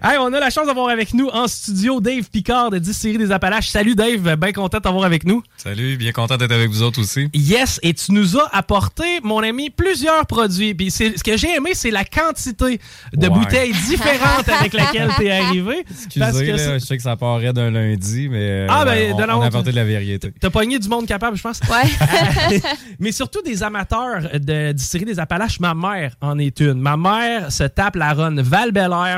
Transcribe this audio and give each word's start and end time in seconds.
Hey, 0.00 0.16
on 0.18 0.32
a 0.32 0.40
la 0.40 0.50
chance 0.50 0.66
d'avoir 0.66 0.88
avec 0.88 1.12
nous 1.12 1.28
en 1.28 1.46
studio 1.48 2.00
Dave 2.00 2.30
Picard 2.30 2.70
de 2.70 2.78
10 2.78 2.92
séries 2.94 3.18
des 3.18 3.30
Appalaches. 3.32 3.68
Salut 3.68 3.94
Dave, 3.94 4.36
bien 4.36 4.52
content 4.52 4.78
de 4.78 4.82
t'avoir 4.82 5.04
avec 5.04 5.24
nous. 5.24 5.42
Salut, 5.56 5.96
bien 5.96 6.12
content 6.12 6.36
d'être 6.36 6.52
avec 6.52 6.70
vous 6.70 6.82
autres 6.82 7.00
aussi. 7.00 7.28
Yes, 7.34 7.78
et 7.82 7.92
tu 7.92 8.12
nous 8.12 8.38
as 8.38 8.48
apporté, 8.52 9.20
mon 9.22 9.42
ami, 9.42 9.70
plusieurs 9.70 10.26
produits. 10.26 10.74
Puis 10.74 10.90
ce 10.90 11.22
que 11.22 11.36
j'ai 11.36 11.54
aimé, 11.56 11.70
c'est 11.74 11.90
la 11.90 12.04
quantité 12.04 12.80
de 13.12 13.26
Ouais. 13.26 13.28
bouteilles 13.38 13.72
différentes 13.72 14.48
avec 14.48 14.72
lesquelles 14.72 15.10
tu 15.16 15.26
es 15.26 15.30
arrivé. 15.30 15.84
Parce 15.86 16.04
Excusez, 16.04 16.46
que 16.46 16.50
là, 16.52 16.58
c'est- 16.58 16.78
je 16.80 16.84
sais 16.84 16.96
que 16.96 17.02
ça 17.02 17.16
paraît 17.16 17.52
d'un 17.52 17.70
lundi, 17.70 18.28
mais 18.30 18.38
euh, 18.40 18.66
Ah, 18.70 18.84
ben, 18.84 19.12
on, 19.14 19.16
de 19.18 19.22
la 19.24 19.38
on 19.38 19.42
a 19.42 19.46
apporté 19.46 19.70
de 19.72 19.76
la 19.76 19.84
vérité. 19.84 20.32
T'as 20.40 20.50
pogné 20.50 20.78
du 20.78 20.88
monde 20.88 21.06
capable, 21.06 21.36
je 21.36 21.42
pense. 21.42 21.60
Ouais. 21.70 22.60
Mais 22.98 23.12
surtout 23.12 23.42
des 23.42 23.62
amateurs 23.62 24.22
de 24.40 24.72
distillerie 24.72 25.06
des 25.12 25.18
Appalaches. 25.18 25.60
Ma 25.60 25.74
mère 25.74 26.14
en 26.20 26.38
est 26.38 26.60
une. 26.60 26.74
Ma 26.80 26.96
mère 26.96 27.50
se 27.52 27.64
tape 27.64 27.96
la 27.96 28.14
run 28.14 28.42
val 28.42 28.72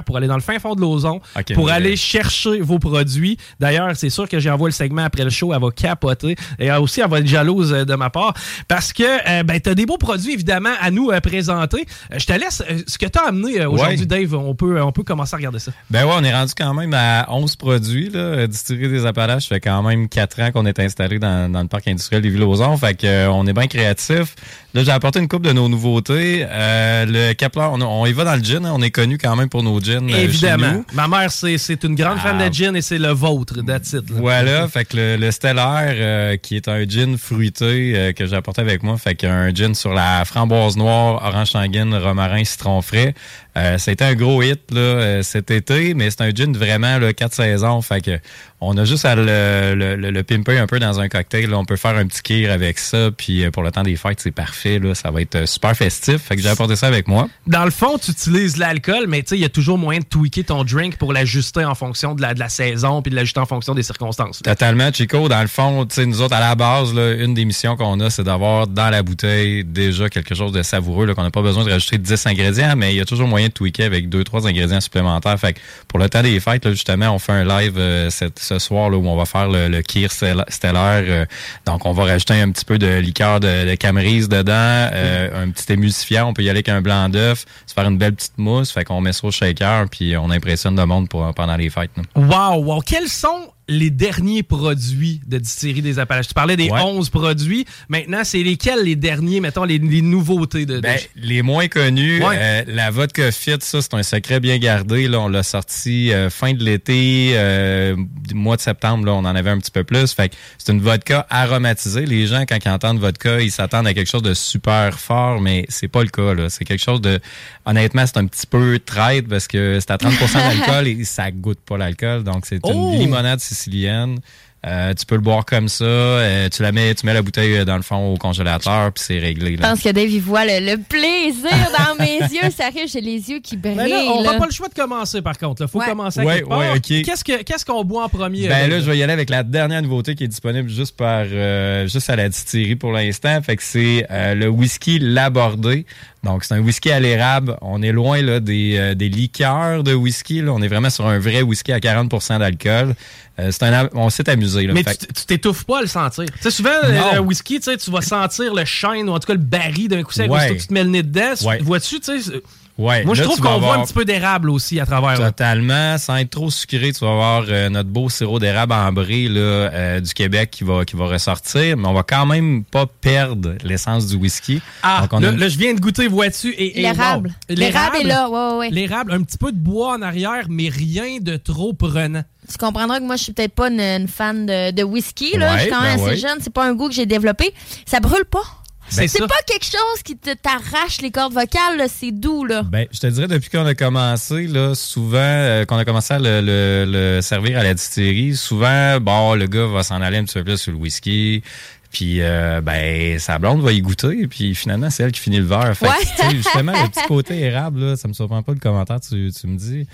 pour 0.05 0.17
aller 0.17 0.27
dans 0.27 0.35
le 0.37 0.41
fin 0.41 0.59
de 0.75 0.81
l'ozon 0.81 1.21
pour 1.55 1.67
ouais. 1.67 1.73
aller 1.73 1.97
chercher 1.97 2.61
vos 2.61 2.79
produits. 2.79 3.37
D'ailleurs, 3.61 3.91
c'est 3.95 4.11
sûr 4.11 4.29
que 4.29 4.39
j'ai 4.41 4.51
envoyé 4.51 4.71
le 4.71 4.75
segment 4.75 5.05
après 5.05 5.25
le 5.25 5.31
show. 5.31 5.53
Elle 5.55 5.61
va 5.61 5.71
capoter. 5.71 6.37
Et 6.59 6.67
elle 6.67 6.79
aussi, 6.81 7.01
elle 7.01 7.11
va 7.11 7.19
être 7.21 7.27
jalouse 7.27 7.73
euh, 7.73 7.85
de 7.85 7.95
ma 7.95 8.11
part. 8.11 8.33
Parce 8.69 8.93
que 8.93 9.03
euh, 9.03 9.43
ben, 9.43 9.61
tu 9.61 9.69
as 9.71 9.75
des 9.75 9.87
beaux 9.87 9.99
produits, 9.99 10.33
évidemment, 10.33 10.73
à 10.81 10.91
nous 10.91 11.11
euh, 11.11 11.21
présenter. 11.21 11.85
Euh, 12.13 12.19
je 12.19 12.25
te 12.27 12.33
laisse. 12.33 12.63
euh, 12.71 12.79
ce 12.87 12.97
que 12.99 13.07
tu 13.07 13.19
as 13.19 13.29
amené 13.29 13.61
euh, 13.61 13.69
aujourd'hui, 13.69 14.01
Ouais. 14.01 14.07
Dave, 14.07 14.35
on 14.35 14.55
peut, 14.55 14.81
on 14.81 14.93
peut 14.93 15.03
commencer 15.03 15.35
à 15.35 15.37
regarder 15.37 15.59
ça. 15.59 15.73
Ben 15.91 16.05
ouais, 16.07 16.13
on 16.17 16.25
est 16.25 16.33
rendu 16.33 16.53
quand 16.57 16.73
même 16.75 16.95
à 16.95 17.27
11 17.31 17.57
produits, 17.57 18.09
là. 18.11 18.47
Distillerie 18.47 18.89
des 18.91 19.07
Appalaches, 19.07 19.49
ça 19.49 19.55
fait 19.57 19.61
quand 19.61 19.83
même 19.83 20.09
4 20.09 20.41
ans 20.41 20.51
qu'on 20.53 20.65
est 20.67 20.79
installé 20.79 21.19
dans, 21.19 21.51
dans 21.53 21.61
le 21.63 21.69
parc 21.69 21.87
industriel 21.89 22.23
des 22.23 22.31
Villes-aux-Ons. 22.31 22.77
Fait 22.79 22.95
que, 22.95 23.07
euh, 23.07 23.31
on 23.31 23.47
est 23.47 23.53
bien 23.53 23.67
créatif. 23.67 24.35
Là, 24.75 24.83
j'ai 24.85 24.91
apporté 24.91 25.19
une 25.21 25.29
coupe 25.29 25.43
de 25.43 25.53
nos 25.53 25.69
nouveautés. 25.69 26.45
Euh, 26.49 27.05
le 27.07 27.33
Kepler, 27.35 27.67
on, 27.73 27.81
on 27.83 28.07
y 28.07 28.13
va 28.13 28.25
dans 28.25 28.35
le 28.37 28.43
gin. 28.43 28.65
hein. 28.67 28.73
On 28.75 28.83
est 28.83 28.91
connu 28.91 29.19
quand 29.19 29.37
même 29.37 29.49
pour 29.49 29.63
nos 29.63 29.81
gins. 29.81 30.01
euh, 30.09 30.33
chez 30.33 30.54
Nous. 30.57 30.85
Ma 30.93 31.09
mère, 31.09 31.31
c'est 31.31 31.85
une 31.85 31.95
grande 31.95 32.19
fan 32.19 32.39
Ah. 32.41 32.49
de 32.49 32.55
gin 32.55 32.75
et 32.77 32.83
c'est 32.83 32.99
le 32.99 33.09
vôtre, 33.11 33.63
that's 33.67 33.93
it, 33.93 34.09
là. 34.11 34.17
Voilà, 34.19 34.69
fait 34.69 34.85
que 34.85 34.97
le, 34.97 35.17
le 35.17 35.31
Stellar, 35.31 35.83
euh, 35.89 36.37
qui 36.37 36.57
est 36.57 36.69
un 36.69 36.85
gin 36.89 37.17
fruité 37.19 37.93
euh, 37.97 38.13
que 38.13 38.27
j'ai 38.27 38.37
apporté 38.37 38.61
avec 38.61 38.83
moi, 38.83 38.97
fait 38.99 39.15
qu'un 39.15 39.53
gin 39.55 39.75
sur 39.75 39.93
la 39.95 40.25
framboise 40.25 40.77
noire, 40.77 41.23
orange 41.25 41.51
sanguine, 41.51 41.95
romarin, 41.95 42.45
citron 42.45 42.81
frais. 42.83 43.15
Euh, 43.57 43.79
ça 43.79 43.91
a 43.91 43.93
été 43.93 44.05
un 44.05 44.15
gros 44.15 44.43
hit 44.43 44.61
là, 44.73 44.81
euh, 44.81 45.23
cet 45.23 45.51
été, 45.51 45.95
mais 45.95 46.11
c'est 46.11 46.23
un 46.23 46.31
gin 46.31 46.57
vraiment 46.57 46.99
là, 46.99 47.13
quatre 47.13 47.35
saisons. 47.35 47.81
Fait 47.83 48.01
que 48.01 48.19
on 48.61 48.77
a 48.79 48.85
juste 48.85 49.05
à 49.05 49.15
le, 49.15 49.75
le, 49.77 49.95
le- 49.97 50.11
le 50.11 50.23
pimper 50.23 50.59
un 50.59 50.67
peu 50.67 50.79
dans 50.81 50.99
un 50.99 51.09
cocktail. 51.09 51.51
là. 51.51 51.59
On 51.59 51.65
peut 51.67 51.77
faire 51.77 51.97
un 51.97 52.07
petit 52.07 52.23
kir 52.23 52.51
avec 52.51 52.79
ça, 52.79 53.11
puis 53.17 53.45
euh, 53.45 53.51
pour 53.51 53.63
le 53.63 53.71
temps 53.71 53.83
des 53.83 53.97
fêtes, 53.97 54.21
c'est 54.21 54.31
parfait. 54.31 54.79
Là. 54.79 54.95
Ça 54.95 55.11
va 55.11 55.21
être 55.21 55.35
euh, 55.35 55.47
super 55.47 55.77
festif. 55.77 56.17
Fait 56.23 56.37
que 56.37 56.43
j'ai 56.43 56.49
apporté 56.49 56.75
ça 56.77 56.87
avec 56.87 57.07
moi. 57.07 57.29
Dans 57.47 57.65
le 57.65 57.71
fond, 57.71 57.99
tu 57.99 58.11
utilises 58.11 58.57
l'alcool, 58.57 59.05
mais 59.07 59.21
il 59.31 59.39
y 59.39 59.45
a 59.45 59.49
toujours 59.51 59.77
moyen 59.79 60.01
de 60.01 60.07
tweaker 60.07 60.45
ton 60.45 60.65
drink 60.65 60.97
pour 60.97 61.13
l'ajuster 61.13 61.65
en 61.65 61.75
fonction 61.75 62.15
de 62.15 62.23
la, 62.23 62.33
de 62.35 62.41
la 62.41 62.49
saison 62.49 63.03
puis 63.03 63.11
de 63.11 63.17
l'ajuster 63.17 63.41
en 63.41 63.47
fonction 63.47 63.75
des 63.75 63.83
circonstances. 63.83 64.41
Totalement, 64.43 64.91
Chico. 64.93 65.29
Dans 65.29 65.43
le 65.43 65.47
fond, 65.49 65.85
tu 65.87 65.95
sais, 65.97 66.07
nous 66.07 66.23
autres, 66.23 66.35
à 66.35 66.41
la 66.41 66.55
base, 66.55 66.95
là, 66.95 67.13
une 67.13 67.35
des 67.35 67.45
missions 67.45 67.77
qu'on 67.77 68.01
a, 68.01 68.09
c'est 68.11 68.25
d'avoir 68.25 68.67
dans 68.67 68.89
la 68.91 69.03
bouteille 69.03 69.63
déjà 69.65 70.09
quelque 70.09 70.35
chose 70.35 70.53
de 70.53 70.63
savoureux, 70.63 71.13
qu'on 71.15 71.23
n'a 71.23 71.31
pas 71.31 71.43
besoin 71.43 71.65
de 71.65 71.71
rajouter 71.71 71.99
10 71.99 72.27
ingrédients, 72.27 72.75
mais 72.77 72.93
il 72.95 72.97
y 72.97 73.01
a 73.01 73.05
toujours 73.05 73.29
moyen 73.29 73.44
de 73.49 73.53
tweaker 73.53 73.87
avec 73.87 74.09
deux, 74.09 74.25
trois 74.25 74.47
ingrédients 74.47 74.81
supplémentaires. 74.81 75.39
Fait 75.39 75.55
que 75.55 75.61
pour 75.89 75.99
le 75.99 76.09
temps 76.09 76.23
des 76.23 76.39
fêtes, 76.41 76.69
justement, 76.71 77.11
on 77.11 77.19
fait 77.19 77.33
un 77.33 77.45
live 77.45 77.75
euh, 77.79 78.11
ce 78.11 78.59
soir 78.59 78.91
là, 78.91 78.97
où 78.97 79.07
on 79.07 79.17
va 79.17 79.25
faire 79.25 79.49
le, 79.49 79.81
Kir 79.83 80.11
Stella- 80.11 80.45
Stellar. 80.49 81.03
euh, 81.05 81.27
donc, 81.67 81.87
on 81.87 81.93
va 81.93 82.05
rajouter 82.05 82.35
un 82.41 82.51
petit 82.51 82.65
peu 82.65 82.79
de 82.79 82.99
liqueur 82.99 83.41
de, 83.41 83.47
de 83.47 84.27
dedans, 84.27 84.53
euh, 84.93 85.45
un 85.45 85.51
petit 85.51 85.73
émulsifiant. 85.73 86.29
On 86.29 86.33
peut 86.35 86.43
y 86.43 86.49
aller 86.51 86.59
avec 86.59 86.69
un 86.69 86.81
blanc 86.81 87.09
d'œuf, 87.09 87.45
se 87.67 87.75
faire 87.75 87.89
une 87.89 87.99
belle 87.99 88.15
petite 88.15 88.39
mousse. 88.39 88.71
Fait 88.73 88.85
qu'on 88.85 89.01
met 89.01 89.13
ça 89.13 89.27
au 89.27 89.31
shaker, 89.31 89.89
puis 89.91 90.17
on 90.17 90.31
impressionne 90.31 90.77
le 90.77 90.87
monde 90.87 91.09
pendant 91.09 91.57
les 91.57 91.71
fêtes. 91.71 91.91
Wow, 92.15 92.63
wow. 92.65 92.81
Quels 92.81 93.09
sont 93.09 93.51
les 93.69 93.91
derniers 93.91 94.43
produits 94.43 95.21
de 95.27 95.39
Distillerie 95.39 95.83
des 95.83 95.99
Appalaches? 95.99 96.29
Tu 96.29 96.35
parlais 96.35 96.57
des 96.57 96.69
Ouais. 96.71 96.81
11 96.81 97.09
produits. 97.11 97.65
Maintenant, 97.89 98.23
c'est 98.25 98.43
lesquels 98.43 98.83
les 98.85 98.97
derniers, 98.97 99.41
mettons, 99.41 99.65
les, 99.65 99.79
les 99.79 100.03
nouveautés 100.03 100.67
de... 100.67 100.77
de- 100.77 100.81
Ben, 100.81 100.99
les 101.17 101.43
moins 101.43 101.69
connus, 101.69 102.23
Ouais. 102.23 102.37
euh, 102.39 102.63
la 102.69 102.91
vodka 102.91 103.31
fit, 103.33 103.57
ça 103.61 103.81
c'est 103.83 103.95
un 103.95 104.03
secret 104.03 104.41
bien 104.41 104.59
gardé. 104.59 105.09
Là, 105.09 105.21
on 105.21 105.29
l'a 105.29 105.43
sorti 105.43 106.13
euh, 106.13 106.31
fin 106.31 106.53
de 106.53 106.63
l'été, 106.65 107.33
euh, 107.35 107.97
mois 108.35 108.57
de 108.57 108.61
septembre, 108.61 109.07
là, 109.07 109.13
on 109.15 109.19
en 109.19 109.35
avait 109.35 109.51
un 109.51 109.59
petit 109.59 109.71
peu 109.71 109.85
plus. 109.85 110.13
Fait 110.13 110.29
que 110.31 110.35
c'est 110.59 110.73
une 110.73 110.81
vodka 110.81 111.27
aromatisée. 111.31 112.07
Les 112.07 112.27
gens, 112.27 112.45
quand 112.49 112.59
ils 112.65 112.69
entendent 112.71 112.99
vodka, 112.99 113.41
ils 113.41 113.51
s'attendent 113.51 113.87
à 113.87 113.95
quelque 113.95 114.11
chose 114.11 114.23
de 114.23 114.35
super 114.35 114.99
fort, 114.99 115.41
mais 115.41 115.65
c'est 115.69 115.89
pas 115.89 116.03
le 116.03 116.09
cas. 116.11 116.35
Là. 116.35 116.49
C'est 116.51 116.65
quelque 116.65 116.83
chose 116.83 117.01
de. 117.01 117.21
Honnêtement, 117.67 118.05
c'est 118.07 118.19
un 118.19 118.27
petit 118.27 118.47
peu 118.47 118.79
traite 118.79 119.27
parce 119.29 119.49
que 119.49 119.79
c'est 119.81 119.91
à 119.91 119.97
30% 119.97 120.35
d'alcool 120.35 120.87
et 120.89 121.05
ça 121.05 121.31
goûte 121.31 121.61
pas 121.67 121.79
l'alcool. 121.79 122.25
Donc 122.25 122.45
c'est 122.47 122.59
Oh! 122.63 122.93
une 122.95 122.99
limonade 123.01 123.41
sicilienne. 123.55 124.19
Euh, 124.67 124.95
tu 124.95 125.05
peux 125.05 125.17
le 125.17 125.21
boire 125.21 125.45
comme 125.45 125.69
ça. 125.69 125.85
euh, 125.85 126.49
tu 126.49 126.63
la 126.63 126.73
mets, 126.73 126.95
tu 126.95 127.05
mets 127.05 127.13
la 127.13 127.21
bouteille 127.21 127.55
euh, 127.59 127.65
dans 127.67 127.77
le 127.77 127.83
fond 127.83 128.15
au 128.15 128.17
congélateur, 128.17 128.91
puis 128.95 129.05
c'est 129.07 129.19
réglé. 129.19 129.57
Je 129.59 129.61
pense 129.61 129.83
que 129.83 129.91
Dave, 129.91 130.09
il 130.09 130.23
voit 130.23 130.47
le, 130.47 130.59
le 130.73 130.79
plaisir 130.79 131.51
dans 131.79 132.03
mes 132.03 132.17
yeux. 132.35 132.51
Sérieux, 132.51 132.85
j'ai 132.91 133.03
les 133.03 133.29
yeux 133.31 133.41
qui 133.41 133.59
brillent. 133.59 133.77
Là, 133.91 134.05
on 134.15 134.23
n'a 134.23 134.39
pas 134.39 134.47
le 134.47 134.53
choix 134.53 134.69
de 134.69 134.73
commencer, 134.75 135.21
par 135.21 135.37
contre. 135.37 135.61
Il 135.61 135.69
faut 135.69 135.81
Ouais. 135.81 135.85
commencer 135.91 136.21
à 136.21 136.25
Ouais, 136.25 136.37
quelque 136.37 136.49
part. 136.49 136.59
ouais, 136.61 136.71
ok. 136.71 137.03
Qu'est-ce 137.05 137.23
que- 137.23 137.43
qu'est-ce 137.43 137.67
qu'on 137.67 137.85
boit 137.85 138.05
en 138.05 138.09
premier? 138.09 138.49
Ben 138.49 138.71
là, 138.71 138.81
je 138.81 138.91
vais 138.91 138.97
y 138.97 139.03
aller 139.03 139.13
avec 139.13 139.29
la 139.29 139.43
dernière 139.43 139.83
nouveauté 139.83 140.15
qui 140.15 140.25
est 140.25 140.29
disponible 140.29 140.71
juste 140.71 140.97
par 140.97 141.27
euh, 141.31 141.87
juste 141.87 142.09
à 142.09 142.17
la 142.17 142.31
distillerie 142.31 142.77
pour 142.77 142.93
l'instant. 142.93 143.39
Fait 143.43 143.57
que 143.57 143.63
c'est 143.63 144.07
euh, 144.11 144.35
le 144.35 144.49
whisky 144.49 144.99
Labordé. 144.99 145.85
Donc 146.25 146.45
c'est 146.45 146.55
un 146.55 146.61
whisky 146.61 146.91
à 146.91 147.01
l'érable. 147.01 147.57
On 147.61 147.83
est 147.83 147.93
loin 147.93 148.21
là 148.23 148.41
des, 148.41 148.77
euh, 148.79 148.95
des 148.95 149.09
liqueurs 149.09 149.83
de 149.83 149.93
whisky. 149.95 150.41
Là. 150.41 150.53
On 150.53 150.63
est 150.63 150.69
vraiment 150.69 150.91
sur 150.91 151.07
un 151.07 151.19
vrai 151.19 151.43
whisky 151.43 151.73
à 151.73 151.79
40% 151.79 152.39
d'alcool. 152.39 152.95
Euh, 153.39 153.51
c'est 153.51 153.63
un 153.65 153.89
on 153.95 154.11
s'est 154.11 154.29
amusé. 154.31 154.67
Là. 154.67 154.73
Mais 154.75 154.83
Fait 154.83 154.97
tu 154.97 155.27
t'étouffes 155.27 155.65
pas 155.65 155.79
à 155.79 155.83
le 155.83 155.87
sentir. 155.87 156.25
Tu 156.27 156.33
sais, 156.41 156.51
souvent, 156.51 156.71
Non. 156.85 157.15
le 157.15 157.21
whisky, 157.21 157.61
tu 157.61 157.91
vas 157.91 158.01
sentir 158.01 158.55
le 158.55 158.65
chêne 158.65 159.09
ou 159.09 159.13
en 159.13 159.19
tout 159.19 159.27
cas 159.27 159.35
le 159.35 159.39
baril 159.39 159.89
d'un 159.89 160.03
coup 160.03 160.13
sec. 160.13 160.31
Ouais. 160.31 160.57
tu 160.57 160.67
te 160.67 160.73
mets 160.73 160.85
le 160.85 160.91
nez 160.91 161.03
dedans. 161.03 161.35
Ouais. 161.45 161.59
Vois-tu, 161.61 162.01
tu 162.01 162.21
sais, 162.21 162.33
Ouais, 162.77 163.05
Moi, 163.05 163.15
je 163.15 163.23
trouve 163.23 163.41
qu'on 163.41 163.61
voit 163.61 163.77
un 163.77 163.85
petit 163.85 163.93
peu 163.95 164.05
d'érable 164.05 164.51
aussi 164.51 164.81
à 164.81 164.87
travers. 164.87 165.21
là. 165.21 165.27
Totalement, 165.31 165.97
sans 165.97 166.17
être 166.17 166.31
trop 166.31 166.51
sucré, 166.51 166.93
tu 166.93 167.05
vas 167.05 167.13
avoir 167.13 167.45
euh, 167.49 167.69
notre 167.69 167.89
beau 167.89 168.09
sirop 168.09 168.41
d'érable 168.41 168.73
ambré 168.73 169.29
là, 169.29 169.41
euh, 169.41 170.01
du 170.01 170.13
Québec 170.13 170.51
qui 170.51 170.65
va 170.65 170.85
qui 170.85 170.97
va 170.97 171.07
ressortir, 171.07 171.77
mais 171.77 171.87
on 171.87 171.93
va 171.95 172.03
quand 172.03 172.27
même 172.27 172.65
pas 172.65 172.87
perdre 172.87 173.55
l'essence 173.63 174.09
du 174.09 174.17
whisky. 174.17 174.61
Ah, 174.83 175.03
Donc, 175.03 175.13
on 175.13 175.19
a 175.19 175.21
là, 175.27 175.31
une- 175.33 175.39
là, 175.39 175.49
je 175.49 175.57
viens 175.57 175.73
de 175.73 175.79
goûter, 175.81 176.09
vois-tu? 176.09 176.49
Et, 176.51 176.81
et 176.81 176.83
L'érable. 176.83 177.29
wow. 177.49 177.55
L'érable 177.57 177.97
est 178.01 178.05
là, 178.05 178.29
ouais, 178.29 178.37
ouais, 178.53 178.59
ouais. 178.59 178.71
L'érable, 178.71 179.13
un 179.13 179.23
petit 179.23 179.39
peu 179.39 179.53
de 179.53 179.57
bois 179.59 179.95
en 179.95 180.03
arrière, 180.03 180.47
mais 180.49 180.69
rien 180.69 181.19
de 181.21 181.37
trop 181.37 181.75
prenant. 181.75 182.23
Tu 182.51 182.59
comprendras 182.59 182.99
que 182.99 183.05
moi, 183.05 183.15
je 183.15 183.23
suis 183.23 183.33
peut-être 183.33 183.55
pas 183.55 183.69
une, 183.71 183.81
une 183.81 184.09
fan 184.09 184.47
de, 184.47 184.73
de 184.73 184.83
whisky. 184.83 185.37
Là. 185.39 185.53
Ouais, 185.53 185.59
je 185.59 185.63
suis 185.63 185.71
quand 185.71 185.81
même 185.81 185.97
ben 185.97 186.03
assez 186.07 186.11
ouais. 186.11 186.29
jeune. 186.29 186.39
C'est 186.41 186.53
pas 186.53 186.67
un 186.67 186.75
goût 186.75 186.89
que 186.89 186.95
j'ai 186.95 187.07
développé. 187.07 187.55
Ça 187.87 188.01
brûle 188.01 188.25
pas. 188.25 188.43
C'est 188.89 189.09
C'est 189.09 189.19
pas 189.27 189.35
quelque 189.47 189.65
chose 189.65 190.03
qui 190.05 190.17
te 190.17 190.31
t'arrache 190.35 191.01
les 191.01 191.11
cordes 191.11 191.33
vocales. 191.33 191.87
C'est 191.89 192.13
doux. 192.13 192.45
là. 192.45 192.63
Ben, 192.63 192.87
je 192.93 192.99
te 193.01 193.07
dirais, 193.07 193.27
depuis 193.29 193.51
qu'on 193.51 193.67
a 193.67 193.75
commencé, 193.75 194.47
là, 194.47 194.75
souvent, 194.75 195.17
euh, 195.19 195.65
qu'on 195.65 195.77
a 195.79 195.85
commencé 195.85 196.15
à 196.15 196.19
le, 196.19 196.41
le- 196.41 196.85
le 197.17 197.21
servir 197.23 197.59
à 197.59 197.63
la 197.63 197.75
distillerie, 197.75 198.37
souvent, 198.37 199.01
bon, 199.01 199.35
le 199.35 199.47
gars 199.47 199.67
va 199.67 199.83
s'en 199.83 200.01
aller 200.01 200.19
un 200.19 200.25
petit 200.25 200.35
peu 200.35 200.45
plus 200.45 200.59
sur 200.59 200.73
le 200.73 200.79
whisky. 200.79 201.43
Puis, 201.91 202.23
euh, 202.23 202.61
ben, 202.61 203.19
sa 203.21 203.39
blonde 203.39 203.63
va 203.63 203.73
y 203.73 203.81
goûter, 203.81 204.27
puis 204.27 204.55
finalement, 204.57 204.91
c'est 204.91 205.05
elle 205.05 205.13
qui 205.13 205.21
finit 205.21 205.39
le 205.39 205.45
verre. 205.45 205.77
Fait 205.77 205.87
que, 205.87 205.91
Ouais. 205.93 206.05
sais, 206.31 206.37
justement, 206.37 206.73
le 206.73 206.89
petit 206.89 207.05
côté 207.09 207.39
érable, 207.41 207.81
là, 207.81 207.97
ça 207.97 208.09
me 208.09 208.13
surprend 208.13 208.43
pas 208.43 208.53
le 208.53 208.59
commentaire 208.59 208.99
que 209.01 209.07
tu, 209.09 209.33
tu 209.33 209.47
me 209.47 209.57
dis. 209.57 209.87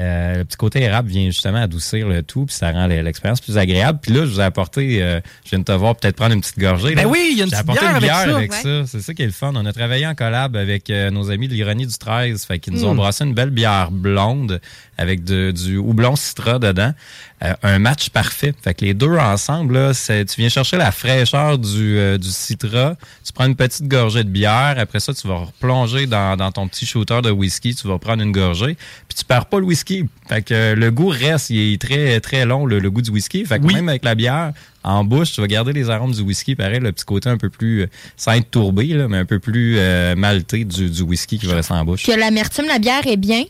Euh, 0.00 0.38
le 0.38 0.44
petit 0.44 0.56
côté 0.56 0.82
érable 0.82 1.08
vient 1.08 1.26
justement 1.26 1.62
adoucir 1.62 2.08
le 2.08 2.22
tout, 2.22 2.46
puis 2.46 2.54
ça 2.54 2.72
rend 2.72 2.86
l'expérience 2.88 3.40
plus 3.40 3.56
agréable. 3.58 4.00
Puis 4.02 4.12
là, 4.12 4.20
je 4.26 4.30
vous 4.32 4.40
ai 4.40 4.44
apporté, 4.44 5.00
euh, 5.02 5.20
je 5.44 5.50
viens 5.50 5.60
de 5.60 5.64
te 5.64 5.70
voir 5.72 5.94
peut-être 5.94 6.16
prendre 6.16 6.34
une 6.34 6.40
petite 6.40 6.58
gorgée. 6.58 6.94
Ben 6.96 7.02
là. 7.04 7.08
oui, 7.08 7.28
il 7.32 7.38
y 7.38 7.40
a 7.42 7.44
une 7.44 7.50
petite 7.50 7.60
apporté 7.62 7.80
bière 7.80 7.90
une 7.90 7.96
avec 7.96 8.10
bière 8.10 8.24
ça. 8.24 8.36
avec 8.36 8.52
Ouais. 8.52 8.62
ça. 8.62 8.86
C'est 8.86 9.00
ça 9.00 9.14
qui 9.14 9.22
est 9.22 9.26
le 9.26 9.32
fun. 9.32 9.52
On 9.54 9.64
a 9.66 9.72
travaillé 9.72 10.04
en 10.06 10.14
collab 10.16 10.56
avec 10.56 10.90
euh, 10.90 11.10
nos 11.10 11.30
amis 11.30 11.46
de 11.46 11.54
l'ironie 11.54 11.86
du 11.86 11.96
13. 11.96 12.44
Fait 12.44 12.58
qu'ils 12.58 12.72
nous 12.72 12.80
Hmm. 12.80 12.88
ont 12.88 12.94
brassé 12.96 13.24
une 13.24 13.34
belle 13.34 13.50
bière 13.50 13.90
blonde 13.92 14.60
avec 14.98 15.22
de- 15.24 15.52
du 15.52 15.76
houblon 15.76 16.16
citra 16.16 16.58
dedans. 16.58 16.92
Euh, 17.42 17.52
un 17.62 17.78
match 17.78 18.08
parfait. 18.10 18.54
Fait 18.62 18.72
que 18.74 18.84
les 18.84 18.94
deux 18.94 19.16
ensemble, 19.18 19.74
là, 19.74 19.92
c'est- 19.92 20.24
tu 20.24 20.40
viens 20.40 20.48
chercher 20.48 20.76
la 20.76 20.92
fraîcheur 20.92 21.58
du, 21.58 21.98
euh, 21.98 22.16
du 22.16 22.28
citra. 22.28 22.94
Tu 23.26 23.32
prends 23.32 23.44
une 23.46 23.56
petite 23.56 23.86
gorgée 23.88 24.22
de 24.24 24.28
bière. 24.30 24.76
Après 24.78 25.00
ça, 25.00 25.12
tu 25.12 25.26
vas 25.26 25.34
replonger 25.38 26.06
dans, 26.06 26.36
dans 26.36 26.52
ton 26.52 26.68
petit 26.68 26.86
shooter 26.86 27.20
de 27.22 27.30
whisky. 27.30 27.74
Tu 27.74 27.86
vas 27.88 27.98
prendre 27.98 28.22
une 28.22 28.32
gorgée. 28.32 28.76
Puis 29.08 29.18
tu 29.18 29.24
perds 29.24 29.46
pas 29.46 29.58
le 29.58 29.66
whisky. 29.66 30.04
Fait 30.28 30.42
que 30.42 30.54
euh, 30.54 30.74
le 30.74 30.90
goût 30.90 31.08
reste. 31.08 31.50
Il 31.50 31.74
est 31.74 31.80
très, 31.82 32.20
très 32.20 32.46
long, 32.46 32.64
le, 32.66 32.78
le 32.78 32.90
goût 32.90 33.02
du 33.02 33.10
whisky. 33.10 33.44
Fait 33.44 33.58
que 33.58 33.64
Oui. 33.64 33.74
même 33.74 33.88
avec 33.88 34.04
la 34.04 34.14
bière, 34.14 34.52
en 34.84 35.02
bouche, 35.04 35.32
tu 35.32 35.40
vas 35.40 35.46
garder 35.48 35.72
les 35.72 35.90
arômes 35.90 36.12
du 36.12 36.20
whisky. 36.22 36.54
Pareil, 36.54 36.78
le 36.80 36.92
petit 36.92 37.04
côté 37.04 37.28
un 37.28 37.36
peu 37.36 37.50
plus, 37.50 37.82
euh, 37.82 37.86
sans 38.16 38.32
être 38.32 38.50
tourbé, 38.50 38.86
là, 38.86 39.08
mais 39.08 39.18
un 39.18 39.24
peu 39.26 39.40
plus 39.40 39.76
euh, 39.78 40.14
malté 40.14 40.64
du, 40.64 40.88
du 40.88 41.02
whisky 41.02 41.38
qui 41.38 41.46
va 41.46 41.56
rester 41.56 41.74
en 41.74 41.84
bouche. 41.84 42.04
Que 42.04 42.12
l'amertume, 42.12 42.66
la 42.68 42.78
bière 42.78 43.06
est 43.06 43.16
bien. 43.18 43.44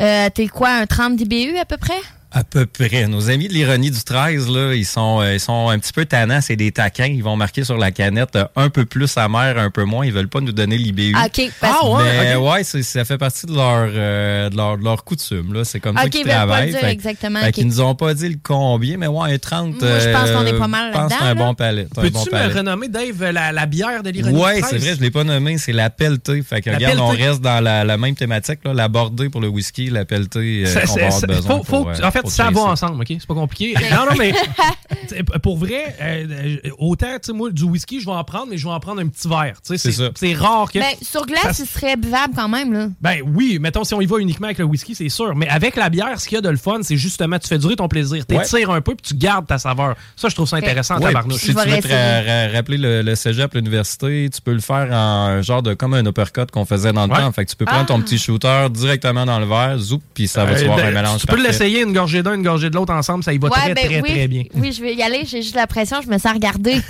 Euh, 0.00 0.28
T'es 0.34 0.48
quoi, 0.48 0.70
un 0.70 0.86
30 0.86 1.16
DBU 1.16 1.56
à 1.56 1.64
peu 1.64 1.76
près? 1.78 2.00
À 2.30 2.44
peu 2.44 2.66
près. 2.66 3.06
Nos 3.08 3.30
amis 3.30 3.48
de 3.48 3.54
l'ironie 3.54 3.90
du 3.90 4.02
13, 4.04 4.50
là, 4.50 4.74
ils 4.74 4.84
sont, 4.84 5.22
euh, 5.22 5.32
ils 5.34 5.40
sont 5.40 5.70
un 5.70 5.78
petit 5.78 5.94
peu 5.94 6.04
tannants. 6.04 6.42
C'est 6.42 6.56
des 6.56 6.70
taquins. 6.72 7.06
Ils 7.06 7.22
vont 7.22 7.36
marquer 7.36 7.64
sur 7.64 7.78
la 7.78 7.90
canette 7.90 8.36
euh, 8.36 8.44
un 8.54 8.68
peu 8.68 8.84
plus 8.84 9.16
amer, 9.16 9.56
un 9.56 9.70
peu 9.70 9.84
moins. 9.84 10.04
Ils 10.04 10.12
veulent 10.12 10.28
pas 10.28 10.42
nous 10.42 10.52
donner 10.52 10.76
l'IBU. 10.76 11.14
Ah, 11.16 11.24
OK. 11.26 11.50
parce- 11.58 11.76
Ah, 11.82 11.88
ouais, 11.88 12.02
Mais 12.20 12.36
ouais, 12.36 12.64
c'est- 12.64 12.82
ça 12.82 13.06
fait 13.06 13.16
partie 13.16 13.46
de 13.46 13.54
leur, 13.54 13.88
euh, 13.94 14.50
de 14.50 14.56
leur, 14.58 14.76
de 14.76 14.84
leur 14.84 15.04
coutume. 15.04 15.54
Là. 15.54 15.64
C'est 15.64 15.80
comme 15.80 15.96
ça 15.96 16.04
OK, 16.04 16.10
qu'ils 16.10 16.20
ils 16.20 16.24
veulent 16.24 16.32
pas 16.34 16.38
travaillent. 16.46 16.70
dire 16.70 16.80
Fait- 16.80 16.90
exactement. 16.90 17.40
fait 17.40 17.48
OK. 17.48 17.52
qu'ils 17.54 17.66
nous 17.66 17.80
ont 17.80 17.94
pas 17.94 18.12
dit 18.12 18.28
le 18.28 18.36
combien, 18.42 18.98
mais 18.98 19.06
ouais, 19.06 19.32
un 19.32 19.38
30. 19.38 19.80
Moi, 19.80 19.98
je 19.98 20.12
pense 20.12 20.30
qu'on 20.30 20.44
est 20.46 20.52
euh, 20.52 20.58
pas 20.58 20.68
mal 20.68 20.90
Je 20.92 20.98
pense 20.98 21.12
que 21.12 21.18
c'est 21.18 21.24
un 21.24 21.34
bon 21.34 21.54
palais. 21.54 21.86
c'est 21.90 21.98
un 21.98 22.02
Peux-tu 22.02 22.12
bon 22.12 22.24
me 22.26 22.30
palais. 22.30 22.52
renommer, 22.52 22.88
Dave, 22.88 23.24
la, 23.32 23.52
la 23.52 23.64
bière 23.64 24.02
de 24.02 24.10
l'ironie 24.10 24.38
Ouais, 24.38 24.56
du 24.56 24.62
c'est 24.64 24.68
13? 24.76 24.82
vrai, 24.84 24.94
je 24.96 25.00
l'ai 25.00 25.10
pas 25.10 25.24
nommé, 25.24 25.56
c'est 25.56 25.72
la 25.72 25.88
pelletée. 25.88 26.42
Fait 26.42 26.60
que 26.60 26.68
La 26.68 26.76
regarde, 26.76 26.98
on 27.00 27.08
reste 27.08 27.40
dans 27.40 27.64
la, 27.64 27.84
la 27.84 27.96
même 27.96 28.14
thématique, 28.14 28.60
là, 28.66 28.74
la 28.74 28.88
bordée 28.88 29.30
pour 29.30 29.40
le 29.40 29.48
whisky, 29.48 29.88
la 29.88 30.04
pelletée, 30.04 30.64
euh, 30.66 30.74
on 30.84 30.86
c'est- 30.86 31.00
va 31.00 31.06
avoir 31.06 31.20
ça- 31.20 31.26
besoin 31.26 31.56
faut- 31.56 31.64
faut- 31.64 31.84
pour, 31.84 31.88
euh, 31.88 31.94
en 32.06 32.10
fait, 32.10 32.17
ça 32.26 32.50
va 32.50 32.60
ensemble, 32.62 33.00
OK? 33.02 33.06
C'est 33.08 33.26
pas 33.26 33.34
compliqué. 33.34 33.74
non, 33.90 34.06
non, 34.10 34.16
mais 34.18 34.32
pour 35.42 35.58
vrai, 35.58 35.96
euh, 36.00 36.56
autant, 36.78 37.06
tu 37.14 37.18
sais, 37.26 37.32
moi, 37.32 37.50
du 37.50 37.64
whisky, 37.64 38.00
je 38.00 38.06
vais 38.06 38.12
en 38.12 38.24
prendre, 38.24 38.46
mais 38.50 38.58
je 38.58 38.64
vais 38.66 38.72
en 38.72 38.80
prendre 38.80 39.00
un 39.00 39.06
petit 39.08 39.28
verre. 39.28 39.54
Tu 39.64 39.76
sais, 39.76 39.78
C'est 39.78 39.92
ça. 39.92 40.10
C'est 40.14 40.34
rare 40.34 40.70
que... 40.70 40.78
Ben, 40.78 40.86
sur 41.02 41.24
glace, 41.26 41.42
Ça- 41.42 41.52
ce 41.54 41.64
serait 41.64 41.96
buvable 41.96 42.34
quand 42.34 42.48
même, 42.48 42.72
là. 42.72 42.88
Ben 43.00 43.18
oui, 43.24 43.58
mettons 43.60 43.84
si 43.84 43.94
on 43.94 44.00
y 44.00 44.06
va 44.06 44.18
uniquement 44.18 44.46
avec 44.46 44.58
le 44.58 44.64
whisky, 44.64 44.94
c'est 44.94 45.08
sûr. 45.08 45.34
Mais 45.36 45.48
avec 45.48 45.76
la 45.76 45.88
bière, 45.88 46.18
ce 46.20 46.28
qu'il 46.28 46.36
y 46.36 46.38
a 46.38 46.42
de 46.42 46.48
le 46.48 46.56
fun, 46.56 46.78
c'est 46.82 46.96
justement, 46.96 47.38
tu 47.38 47.48
fais 47.48 47.58
durer 47.58 47.76
ton 47.76 47.88
plaisir. 47.88 48.24
T'étires 48.26 48.70
un 48.70 48.80
peu 48.80 48.94
puis 48.94 49.08
tu 49.08 49.14
gardes 49.14 49.46
ta 49.46 49.58
saveur. 49.58 49.94
Ça, 50.16 50.28
je 50.28 50.34
trouve 50.34 50.48
ça 50.48 50.56
intéressant 50.56 50.96
Ouais, 50.98 51.06
tabarnouche. 51.06 51.40
si 51.40 51.46
Je 51.48 51.52
tu 51.52 51.58
vais 51.64 51.76
veux 51.76 51.82
te 51.82 52.54
rappeler 52.56 52.78
le, 52.78 53.02
le 53.02 53.14
cégep, 53.14 53.54
l'université, 53.54 54.28
tu 54.32 54.40
peux 54.40 54.52
le 54.52 54.60
faire 54.60 54.88
en 54.92 55.42
genre 55.42 55.62
de 55.62 55.74
comme 55.74 55.94
un 55.94 56.04
uppercut 56.04 56.50
qu'on 56.50 56.64
faisait 56.64 56.92
dans 56.92 57.06
le 57.06 57.12
Ouais. 57.12 57.18
temps. 57.18 57.32
Fait 57.32 57.44
que 57.44 57.50
tu 57.50 57.56
peux 57.56 57.64
prendre 57.64 57.86
ton 57.86 57.98
Ah. 57.98 58.02
petit 58.02 58.18
shooter 58.18 58.66
directement 58.70 59.24
dans 59.26 59.38
le 59.38 59.46
verre, 59.46 59.78
zoup, 59.78 60.02
puis 60.14 60.28
ça 60.28 60.44
va 60.44 60.54
te 60.54 60.62
Euh, 60.62 60.66
voir 60.66 60.76
ben, 60.78 60.86
un 60.86 60.90
mélange 60.92 61.20
tu 61.20 61.26
peux 61.26 61.42
l'essayer 61.42 61.82
une 61.82 61.92
gorgée 62.08 62.22
d'un, 62.22 62.34
une 62.34 62.42
gorgée 62.42 62.70
de 62.70 62.74
l'autre 62.74 62.92
ensemble, 62.94 63.22
ça 63.22 63.32
y 63.34 63.38
va 63.38 63.50
très, 63.50 63.74
ben 63.74 63.84
très, 63.86 64.00
oui, 64.00 64.10
très 64.10 64.28
bien. 64.28 64.44
Oui, 64.54 64.72
je 64.72 64.80
vais 64.80 64.94
y 64.94 65.02
aller. 65.02 65.24
J'ai 65.26 65.42
juste 65.42 65.54
la 65.54 65.66
pression. 65.66 66.00
Je 66.00 66.08
me 66.08 66.18
sens 66.18 66.32
regarder. 66.32 66.80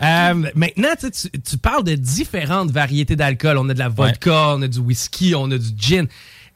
Euh, 0.00 0.34
maintenant, 0.54 0.88
tu, 0.98 1.08
sais, 1.12 1.28
tu- 1.30 1.40
tu 1.40 1.58
parles 1.58 1.82
de 1.82 1.94
différentes 1.94 2.70
variétés 2.70 3.16
d'alcool. 3.16 3.58
On 3.58 3.68
a 3.68 3.74
de 3.74 3.78
la 3.78 3.88
vodka, 3.88 4.54
on 4.56 4.62
a 4.62 4.68
du 4.68 4.78
whisky, 4.78 5.34
on 5.34 5.50
a 5.50 5.58
du 5.58 5.68
gin. 5.76 6.06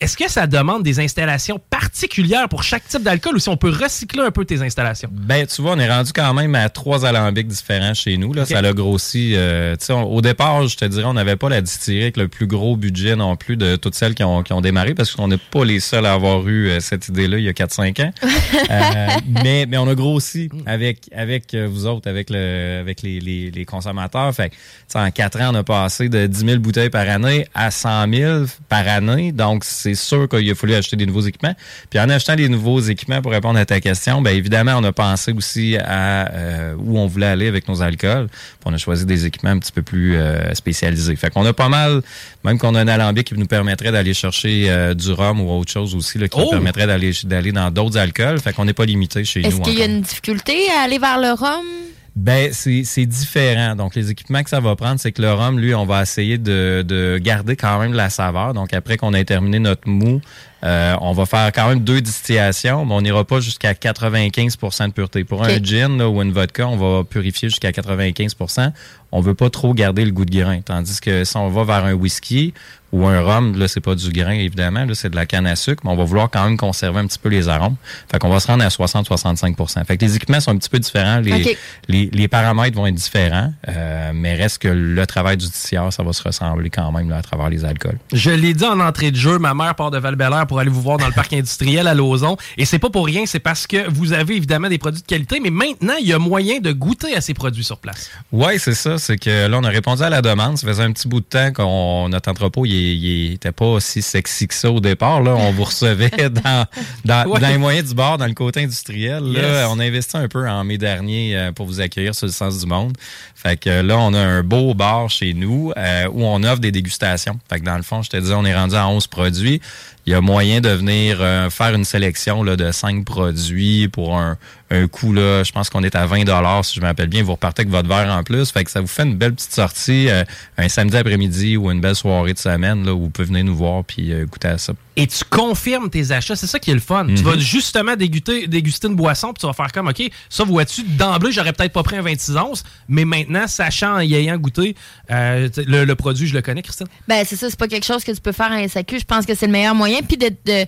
Est-ce 0.03 0.17
que 0.17 0.29
ça 0.29 0.49
demande 0.49 0.83
des 0.83 0.99
installations 0.99 1.61
particulières 1.71 2.49
pour 2.49 2.65
chaque 2.65 2.89
type 2.89 3.05
d'alcool 3.05 3.37
ou 3.37 3.39
si 3.39 3.49
on 3.49 3.57
peut 3.57 3.71
recycler 3.71 4.23
un 4.23 4.33
peu 4.33 4.45
tes 4.45 4.61
installations? 4.61 5.09
Ben, 5.13 5.47
tu 5.47 5.63
vois, 5.63 5.75
on 5.75 5.79
est 5.79 5.89
rendu 5.89 6.13
quand 6.13 6.35
même 6.35 6.57
à 6.57 6.69
trois 6.71 7.07
alambics 7.07 7.47
différents 7.47 7.95
chez 7.95 8.17
nous. 8.17 8.33
Là. 8.33 8.45
Ça 8.45 8.61
l'a 8.61 8.73
grossi. 8.73 9.35
euh, 9.37 9.77
on- 9.91 10.03
au 10.03 10.21
départ, 10.21 10.67
je 10.67 10.77
te 10.77 10.85
dirais, 10.87 11.05
on 11.05 11.15
n'avait 11.15 11.37
pas 11.37 11.49
la 11.49 11.61
distillerie 11.61 12.03
avec 12.03 12.17
le 12.17 12.27
plus 12.27 12.49
gros 12.49 12.77
budget 12.77 13.15
non 13.15 13.37
plus 13.37 13.57
de 13.57 13.77
toutes 13.77 13.95
celles 13.95 14.17
qui 14.17 14.25
ont, 14.25 14.43
qui 14.43 14.53
ont 14.53 14.61
démarré 14.61 14.95
parce 14.95 15.13
qu'on 15.13 15.29
n'est 15.29 15.39
pas 15.39 15.65
les 15.65 15.79
seuls 15.79 16.05
à 16.07 16.15
avoir 16.15 16.49
eu 16.49 16.69
euh, 16.69 16.81
cette 16.81 17.07
idée-là 17.07 17.39
il 17.39 17.45
y 17.45 17.49
a 17.49 17.53
4-5 17.53 18.03
ans. 18.03 18.13
Euh, 18.71 19.07
mais, 19.43 19.67
mais 19.69 19.77
on 19.77 19.89
a 19.89 19.95
grossi 19.95 20.49
avec, 20.67 21.09
avec 21.15 21.55
vous 21.55 21.87
autres, 21.87 22.09
avec, 22.09 22.29
le, 22.31 22.79
avec 22.81 23.03
les, 23.03 23.19
les, 23.21 23.51
les 23.51 23.65
consommateurs. 23.65 24.33
Fait 24.35 24.53
en 24.95 25.11
4 25.11 25.41
ans, 25.41 25.51
on 25.53 25.55
a 25.57 25.63
passé 25.65 26.09
de 26.09 26.27
10 26.27 26.39
000 26.47 26.59
bouteilles 26.59 26.91
par 26.91 27.09
année 27.09 27.47
à 27.55 27.71
100 27.71 28.11
000 28.13 28.45
par 28.69 28.87
année. 28.89 29.33
Donc, 29.33 29.65
c'est 29.65 29.92
sûr 29.95 30.29
qu'il 30.29 30.51
a 30.51 30.55
fallu 30.55 30.75
acheter 30.75 30.97
des 30.97 31.07
nouveaux 31.07 31.23
équipements. 31.23 31.55
Puis 31.91 31.99
en 32.01 32.09
achetant 32.09 32.37
des 32.37 32.49
nouveaux 32.49 32.81
équipements 32.81 33.23
pour 33.23 33.33
répondre 33.33 33.59
à 33.59 33.65
ta 33.65 33.81
question, 33.81 34.21
bien 34.23 34.33
évidemment, 34.33 34.75
on 34.77 34.85
a 34.85 34.93
pensé 34.93 35.33
aussi 35.33 35.77
à 35.77 36.31
euh, 36.33 36.75
où 36.79 36.99
on 36.99 37.07
voulait 37.07 37.27
aller 37.27 37.49
avec 37.49 37.69
nos 37.69 37.83
alcools. 37.83 38.29
Puis 38.29 38.39
on 38.67 38.73
a 38.73 38.79
choisi 38.79 39.07
des 39.07 39.27
équipements 39.27 39.51
un 39.51 39.59
petit 39.59 39.73
peu 39.73 39.83
plus 39.83 40.17
euh, 40.17 40.55
spécialisés. 40.55 41.17
Fait 41.17 41.31
qu'on 41.31 41.45
a 41.47 41.53
pas 41.53 41.69
mal, 41.69 42.03
même 42.45 42.59
qu'on 42.59 42.75
a 42.75 42.81
un 42.81 42.89
alambic 42.89 43.27
qui 43.29 43.35
nous 43.35 43.47
permettrait 43.47 43.93
d'aller 43.93 44.15
chercher 44.15 44.67
euh, 44.71 44.95
du 44.95 45.13
rhum 45.13 45.41
ou 45.41 45.51
autre 45.51 45.71
chose 45.73 45.95
aussi, 45.95 46.19
là, 46.19 46.29
qui 46.29 46.39
nous 46.39 46.45
Oh! 46.47 46.51
permettrait 46.51 46.87
d'aller 46.87 47.13
d'aller 47.25 47.53
dans 47.53 47.71
d'autres 47.71 47.99
alcools. 47.99 48.41
Fait 48.41 48.53
qu'on 48.53 48.65
n'est 48.65 48.73
pas 48.73 48.85
limité 48.87 49.25
chez 49.25 49.41
Est-ce 49.41 49.57
nous. 49.57 49.63
qu'il 49.63 49.79
y 49.79 49.83
a 49.83 49.87
une 49.87 50.03
difficulté 50.03 50.57
à 50.79 50.83
aller 50.85 50.99
vers 50.99 51.19
le 51.19 51.33
rhum? 51.33 51.65
Ben, 52.15 52.53
c'est 52.53 53.07
différent. 53.07 53.75
Donc, 53.75 53.95
les 53.95 54.11
équipements 54.11 54.43
que 54.43 54.51
ça 54.51 54.61
va 54.61 54.77
prendre, 54.77 55.01
c'est 55.01 55.13
que 55.13 55.23
le 55.23 55.33
rhum, 55.33 55.59
lui, 55.59 55.75
on 55.75 55.87
va 55.87 56.03
essayer 56.03 56.37
de, 56.37 56.85
de 56.87 57.19
garder 57.19 57.57
quand 57.57 57.79
même 57.81 57.95
la 57.95 58.11
saveur. 58.11 58.53
Donc, 58.53 58.75
après 58.75 58.99
qu'on 58.99 59.15
ait 59.15 59.25
terminé 59.25 59.59
notre 59.59 59.89
mou, 59.89 60.21
euh, 60.65 60.95
on 61.01 61.13
va 61.13 61.27
faire 61.27 61.51
quand 61.53 61.69
même 61.69 61.81
deux 61.81 62.01
distillations, 62.01 62.85
mais 62.85 62.95
on 62.95 63.01
n'ira 63.03 63.25
pas 63.25 63.41
jusqu'à 63.41 63.73
95% 63.73 64.89
de 64.89 64.93
pureté. 64.93 65.25
Pour 65.25 65.43
un 65.45 65.59
gin 65.63 65.99
là, 65.99 66.09
ou 66.09 66.23
une 66.23 66.33
vodka, 66.33 66.67
on 66.69 66.77
va 66.77 67.05
purifier 67.05 67.49
jusqu'à 67.49 67.71
95% 67.71 68.73
On 69.11 69.21
veut 69.21 69.35
pas 69.35 69.51
trop 69.51 69.75
garder 69.75 70.05
le 70.05 70.13
goût 70.13 70.25
de 70.25 70.37
grain. 70.39 70.61
Tandis 70.61 71.01
que 71.01 71.25
si 71.25 71.37
on 71.37 71.49
va 71.51 71.65
vers 71.65 71.85
un 71.85 71.93
whisky 71.95 72.55
ou 72.93 73.07
un 73.07 73.23
rhum, 73.23 73.59
là, 73.59 73.69
c'est 73.69 73.81
pas 73.81 73.95
du 73.95 74.11
grain, 74.11 74.33
évidemment, 74.33 74.85
là, 74.85 74.95
c'est 74.95 75.09
de 75.09 75.17
la 75.17 75.25
canne 75.25 75.47
à 75.47 75.57
sucre, 75.57 75.83
mais 75.85 75.91
on 75.91 75.97
va 75.97 76.05
vouloir 76.05 76.29
quand 76.31 76.45
même 76.45 76.59
conserver 76.59 77.01
un 77.01 77.07
petit 77.07 77.19
peu 77.19 77.31
les 77.31 77.49
arômes. 77.49 77.77
Fait 78.11 78.19
qu'on 78.19 78.29
va 78.29 78.39
se 78.39 78.47
rendre 78.47 78.63
à 78.63 78.69
60-65% 78.69 79.85
Fait 79.87 79.97
que 79.97 80.05
les 80.05 80.15
équipements 80.17 80.41
sont 80.41 80.51
un 80.51 80.59
petit 80.59 80.69
peu 80.69 80.79
différents. 80.79 81.21
Les, 81.21 81.33
Ok. 81.33 81.57
les, 81.89 82.11
les 82.13 82.29
paramètres 82.29 82.77
vont 82.77 82.87
être 82.87 82.95
différents, 82.95 83.51
euh, 83.69 84.13
mais 84.15 84.35
reste 84.35 84.59
que 84.59 84.69
le 84.69 85.07
travail 85.07 85.39
du 85.39 85.47
distilleur, 85.47 85.91
ça 85.91 86.03
va 86.03 86.13
se 86.13 86.23
ressembler 86.23 86.69
quand 86.69 86.93
même 86.93 87.09
là, 87.09 87.17
à 87.17 87.23
travers 87.23 87.49
les 87.49 87.65
alcools. 87.65 87.99
Je 88.13 88.31
l'ai 88.31 88.53
dit 88.53 88.65
en 88.67 88.79
entrée 88.79 89.11
de 89.11 89.17
jeu, 89.17 89.39
ma 89.39 89.55
mère 89.55 89.75
part 89.75 89.91
de 89.91 89.97
val 89.99 90.17
pour 90.53 90.61
aller 90.61 90.69
vous 90.71 90.83
voir 90.83 90.99
dans 90.99 91.07
le 91.07 91.15
parc 91.15 91.33
industriel 91.33 91.87
à 91.87 91.95
Lauson. 91.95 92.37
Et 92.59 92.67
c'est 92.67 92.79
pas 92.79 92.91
pour 92.91 93.07
rien, 93.07 93.25
c'est 93.25 93.39
parce 93.41 93.67
que 93.67 93.89
vous 93.89 94.13
avez 94.13 94.37
évidemment 94.37 94.69
des 94.69 94.77
produits 94.77 95.01
de 95.01 95.07
qualité, 95.07 95.41
mais 95.41 95.49
maintenant, 95.49 95.95
il 95.99 96.07
y 96.07 96.13
a 96.13 96.19
moyen 96.19 96.59
de 96.61 96.73
goûter 96.73 97.17
à 97.17 97.23
ces 97.23 97.33
produits 97.33 97.65
sur 97.65 97.79
place. 97.79 98.11
Ouais, 98.33 98.59
c'est 98.59 98.75
ça. 98.75 98.99
C'est 98.99 99.17
que 99.17 99.47
là, 99.47 99.59
on 99.59 99.65
a 99.65 99.71
répondu 99.71 100.03
à 100.03 100.11
la 100.11 100.21
demande. 100.21 100.59
Ça 100.59 100.67
faisait 100.67 100.83
un 100.83 100.93
petit 100.93 101.09
bout 101.09 101.21
de 101.21 101.25
temps 101.25 101.53
qu'on 101.55 102.11
notre 102.11 102.31
entrepôt, 102.31 102.67
il, 102.67 102.75
est- 102.75 102.97
il 102.97 103.33
était 103.33 103.51
pas 103.51 103.65
aussi 103.65 104.03
sexy 104.03 104.47
que 104.47 104.53
ça 104.55 104.71
au 104.71 104.81
départ. 104.81 105.23
Là, 105.23 105.35
on 105.35 105.53
vous 105.53 105.65
recevait 105.65 106.11
dans, 106.45 106.67
dans, 107.07 107.31
Ouais. 107.31 107.41
dans 107.41 107.49
les 107.49 107.57
moyens 107.57 107.89
du 107.89 107.95
bord, 107.95 108.19
dans 108.19 108.27
le 108.27 108.35
côté 108.35 108.63
industriel. 108.65 109.23
Là, 109.25 109.41
Yes. 109.63 109.67
on 109.71 109.79
a 109.79 109.85
investi 109.85 110.19
un 110.19 110.29
peu 110.29 110.47
en 110.47 110.65
mai 110.65 110.77
dernier 110.77 111.35
euh, 111.35 111.53
pour 111.53 111.65
vous 111.65 111.81
accueillir 111.81 112.15
sur 112.15 112.27
le 112.27 112.33
sens 112.33 112.61
du 112.61 112.67
monde. 112.67 112.93
Fait 113.35 113.57
que 113.57 113.81
là, 113.81 113.97
on 113.99 114.13
a 114.13 114.19
un 114.21 114.43
beau 114.43 114.75
bar 114.75 115.09
chez 115.09 115.33
nous 115.33 115.73
euh, 115.79 116.09
où 116.13 116.25
on 116.27 116.43
offre 116.43 116.59
des 116.61 116.73
dégustations. 116.73 117.39
Fait 117.49 117.61
que 117.61 117.65
dans 117.65 117.77
le 117.79 117.83
fond, 117.83 118.03
je 118.03 118.11
te 118.11 118.17
dis, 118.19 118.33
on 118.33 118.45
est 118.45 118.55
rendu 118.55 118.75
à 118.75 118.87
11 118.87 119.07
produits. 119.07 119.61
Il 120.07 120.13
y 120.13 120.15
a 120.15 120.21
moyen 120.21 120.61
de 120.61 120.69
venir 120.69 121.19
euh, 121.21 121.49
faire 121.49 121.75
une 121.75 121.85
sélection 121.85 122.43
là, 122.43 122.57
de 122.57 122.73
5 122.73 123.05
produits 123.05 123.89
pour 123.89 124.19
un, 124.19 124.37
un 124.73 124.89
coût, 124.89 125.13
là, 125.13 125.45
je 125.45 125.53
pense 125.53 125.69
qu'on 125.69 125.83
est 125.83 125.95
à 125.95 126.07
20 126.07 126.63
si 126.63 126.75
je 126.77 126.81
me 126.81 126.87
rappelle 126.87 127.09
bien. 127.09 127.23
Vous 127.23 127.33
repartez 127.33 127.61
avec 127.61 127.71
votre 127.71 127.89
verre 127.89 128.11
en 128.11 128.23
plus. 128.23 128.51
Fait 128.51 128.65
que 128.65 128.71
ça 128.71 128.81
vous 128.81 128.87
fait 128.87 129.03
une 129.03 129.17
belle 129.17 129.35
petite 129.35 129.53
sortie 129.53 130.09
euh, 130.09 130.25
un 130.57 130.69
samedi 130.69 130.97
après-midi 130.97 131.57
ou 131.57 131.71
une 131.71 131.81
belle 131.81 131.95
soirée 131.95 132.33
de 132.33 132.39
semaine 132.39 132.85
là, 132.85 132.95
où 132.95 133.03
vous 133.03 133.11
pouvez 133.11 133.29
venir 133.29 133.45
nous 133.45 133.55
voir 133.55 133.85
puis 133.85 134.13
euh, 134.13 134.25
goûter 134.25 134.49
à 134.49 134.59
ça. 134.59 134.73
Et 134.97 135.07
tu 135.07 135.25
confirmes 135.25 135.89
tes 135.89 136.11
achats, 136.11 136.37
c'est 136.37 136.47
ça 136.47 136.59
qui 136.59 136.71
est 136.71 136.75
le 136.75 136.81
fun. 136.81 137.07
Tu 137.07 137.23
vas 137.23 137.39
justement 137.39 137.97
déguster, 137.97 138.47
déguster 138.47 138.89
une 138.89 138.95
boisson, 138.95 139.29
puis 139.33 139.41
tu 139.41 139.47
vas 139.47 139.55
faire 139.55 139.73
comme, 139.73 139.89
OK, 139.89 140.03
ça, 140.29 140.45
vois-tu, 140.45 140.83
d'emblée, 140.83 141.33
j'aurais 141.33 141.55
peut-être 141.55 141.73
pas 141.73 141.83
pris 141.83 141.97
un 141.97 142.03
26 142.03 142.37
onces, 142.37 142.63
mais 142.89 143.07
maintenant, 143.07 143.47
sachant 143.47 144.01
et 144.01 144.13
ayant 144.13 144.37
goûté, 144.37 144.77
euh, 145.11 145.49
le, 145.67 145.85
le 145.85 145.95
produit, 145.95 146.27
je 146.27 146.35
le 146.35 146.43
connais, 146.43 146.61
Christine. 146.61 146.89
Ben, 147.09 147.25
c'est 147.27 147.37
ça, 147.37 147.49
c'est 147.49 147.59
pas 147.59 147.69
quelque 147.69 147.87
chose 147.87 148.05
que 148.05 148.13
tu 148.13 148.21
peux 148.21 148.33
faire 148.33 148.51
en 148.53 148.69
SAQ. 148.69 148.99
Je 148.99 149.05
pense 149.07 149.25
que 149.25 149.35
c'est 149.35 149.47
le 149.47 149.53
meilleur 149.53 149.75
moyen. 149.75 150.01
Puis 150.03 150.19
de, 150.19 150.29
de, 150.29 150.67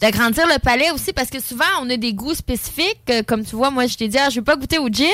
d'agrandir 0.00 0.46
le 0.46 0.58
palais 0.58 0.90
aussi, 0.90 1.14
parce 1.14 1.30
que 1.30 1.40
souvent, 1.40 1.64
on 1.80 1.88
a 1.88 1.96
des 1.96 2.12
goûts 2.12 2.34
spécifiques. 2.34 3.00
Euh, 3.08 3.22
Comme 3.42 3.50
tu 3.50 3.56
vois, 3.56 3.70
moi, 3.70 3.86
je 3.88 3.96
t'ai 3.96 4.06
dit, 4.06 4.18
ah, 4.18 4.30
je 4.30 4.36
veux 4.36 4.44
pas 4.44 4.56
goûter 4.56 4.78
au 4.78 4.88
gin. 4.88 5.06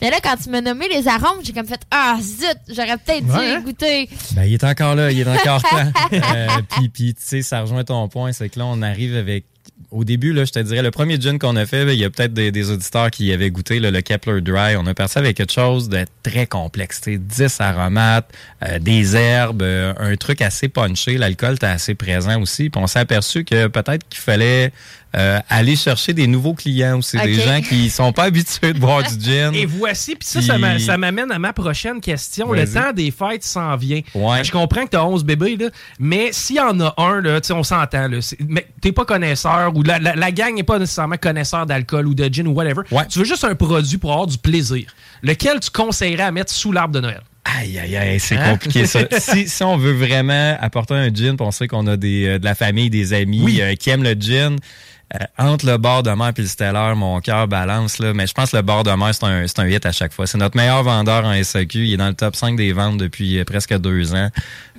Mais 0.00 0.10
là, 0.10 0.16
quand 0.22 0.36
tu 0.42 0.48
m'as 0.48 0.62
nommé 0.62 0.88
les 0.88 1.06
arômes, 1.06 1.40
j'ai 1.42 1.52
comme 1.52 1.66
fait, 1.66 1.80
ah, 1.90 2.16
zut, 2.18 2.56
j'aurais 2.68 2.96
peut-être 2.96 3.26
Ouais, 3.26 3.46
dû 3.46 3.52
hein? 3.52 3.60
goûter. 3.60 4.08
Ben, 4.32 4.44
il 4.44 4.54
est 4.54 4.64
encore 4.64 4.94
là, 4.94 5.10
il 5.12 5.20
est 5.20 5.28
encore 5.28 5.60
temps. 5.70 5.92
Euh, 6.12 6.46
puis, 6.70 6.88
puis 6.88 7.14
tu 7.14 7.20
sais, 7.20 7.42
ça 7.42 7.60
rejoint 7.60 7.84
ton 7.84 8.08
point, 8.08 8.32
c'est 8.32 8.48
que 8.48 8.58
là, 8.58 8.64
on 8.66 8.80
arrive 8.80 9.16
avec 9.16 9.44
au 9.90 10.02
début, 10.02 10.32
là, 10.32 10.44
je 10.44 10.50
te 10.52 10.58
dirais, 10.58 10.82
le 10.82 10.90
premier 10.90 11.20
gin 11.20 11.38
qu'on 11.38 11.54
a 11.56 11.66
fait, 11.66 11.94
il 11.94 12.00
y 12.00 12.04
a 12.04 12.10
peut-être 12.10 12.34
des, 12.34 12.70
auditeurs 12.70 13.10
qui 13.10 13.32
avaient 13.32 13.50
goûté 13.50 13.78
le 13.78 14.00
Kepler 14.00 14.40
Dry. 14.40 14.76
On 14.76 14.86
a 14.86 14.94
parti 14.94 15.18
avec 15.18 15.36
quelque 15.36 15.52
chose 15.52 15.88
de 15.88 16.04
très 16.22 16.46
complexe. 16.46 17.02
10 17.06 17.60
aromates, 17.60 18.30
euh, 18.64 18.78
des 18.78 19.14
herbes, 19.14 19.62
euh, 19.62 19.94
un 19.98 20.16
truc 20.16 20.42
assez 20.42 20.68
punché. 20.68 21.16
L'alcool 21.16 21.54
était 21.54 21.66
assez 21.66 21.94
présent 21.94 22.40
aussi. 22.40 22.70
Puis 22.70 22.80
on 22.82 22.86
s'est 22.86 22.98
aperçu 22.98 23.44
que 23.44 23.68
peut-être 23.68 24.08
qu'il 24.08 24.20
fallait 24.20 24.72
euh, 25.14 25.38
aller 25.48 25.76
chercher 25.76 26.12
des 26.12 26.26
nouveaux 26.26 26.54
clients 26.54 26.98
aussi, 26.98 27.16
des 27.18 27.34
gens 27.34 27.60
qui 27.60 27.88
sont 27.90 28.12
pas 28.12 28.24
habitués 28.24 28.72
de 28.72 28.78
boire 28.78 29.02
du 29.02 29.24
gin. 29.24 29.54
Et 29.54 29.66
voici, 29.66 30.16
puis 30.16 30.26
ça, 30.26 30.40
ça 30.40 30.98
m'amène 30.98 31.30
à 31.30 31.38
ma 31.38 31.52
prochaine 31.52 32.00
question. 32.00 32.52
Le 32.52 32.66
temps 32.66 32.92
des 32.92 33.10
fêtes 33.10 33.44
s'en 33.44 33.76
vient. 33.76 34.00
Je 34.14 34.50
comprends 34.50 34.84
que 34.84 34.90
tu 34.90 34.96
as 34.96 35.04
11 35.04 35.24
bébés, 35.24 35.56
là, 35.56 35.68
mais 35.98 36.30
s'il 36.32 36.56
y 36.56 36.60
en 36.60 36.80
a 36.80 36.94
un, 36.96 37.20
là, 37.20 37.40
on 37.50 37.62
s'entend, 37.62 38.08
mais 38.48 38.66
t'es 38.80 38.92
pas 38.92 39.04
connaisseur 39.04 39.72
ou 39.74 39.82
la, 39.82 39.98
la, 39.98 40.32
gang 40.32 40.54
n'est 40.54 40.62
pas 40.62 40.78
nécessairement 40.78 41.16
connaisseur 41.16 41.66
d'alcool 41.66 42.08
ou 42.08 42.14
de 42.14 42.32
gin 42.32 42.46
ou 42.46 42.52
whatever. 42.52 42.82
Tu 43.08 43.18
veux 43.18 43.24
juste 43.24 43.44
un 43.44 43.54
produit 43.54 43.98
pour 43.98 44.12
avoir 44.12 44.26
du 44.26 44.38
plaisir. 44.38 44.86
Lequel 45.22 45.60
tu 45.60 45.70
conseillerais 45.70 46.24
à 46.24 46.32
mettre 46.32 46.52
sous 46.52 46.72
l'arbre 46.72 46.94
de 46.94 47.00
Noël? 47.00 47.22
Aïe, 47.44 47.78
aïe, 47.78 47.96
aïe, 47.96 48.20
c'est 48.20 48.36
hein? 48.36 48.52
compliqué 48.52 48.86
ça. 48.86 49.00
si, 49.18 49.48
si, 49.48 49.62
on 49.62 49.76
veut 49.76 49.92
vraiment 49.92 50.56
apporter 50.60 50.94
un 50.94 51.12
gin, 51.12 51.36
on 51.38 51.50
sait 51.50 51.68
qu'on 51.68 51.86
a 51.86 51.96
des, 51.96 52.26
euh, 52.26 52.38
de 52.38 52.44
la 52.44 52.54
famille, 52.54 52.88
des 52.88 53.12
amis 53.12 53.60
euh, 53.60 53.74
qui 53.74 53.90
aiment 53.90 54.02
le 54.02 54.14
gin, 54.14 54.56
euh, 55.14 55.18
entre 55.38 55.66
le 55.66 55.76
bord 55.76 56.02
de 56.02 56.10
mer 56.10 56.32
et 56.36 56.40
le 56.40 56.46
Stellar, 56.48 56.96
mon 56.96 57.20
cœur 57.20 57.46
balance. 57.46 57.98
Là, 57.98 58.14
mais 58.14 58.26
je 58.26 58.32
pense 58.32 58.50
que 58.50 58.56
le 58.56 58.62
bord 58.62 58.84
de 58.84 58.90
mer, 58.90 59.14
c'est 59.14 59.24
un, 59.24 59.44
un 59.44 59.68
hit 59.68 59.84
à 59.84 59.92
chaque 59.92 60.12
fois. 60.12 60.26
C'est 60.26 60.38
notre 60.38 60.56
meilleur 60.56 60.82
vendeur 60.82 61.24
en 61.24 61.42
SAQ. 61.42 61.86
Il 61.86 61.92
est 61.94 61.96
dans 61.96 62.08
le 62.08 62.14
top 62.14 62.34
5 62.34 62.56
des 62.56 62.72
ventes 62.72 62.96
depuis 62.96 63.38
euh, 63.38 63.44
presque 63.44 63.76
deux 63.78 64.14
ans. 64.14 64.30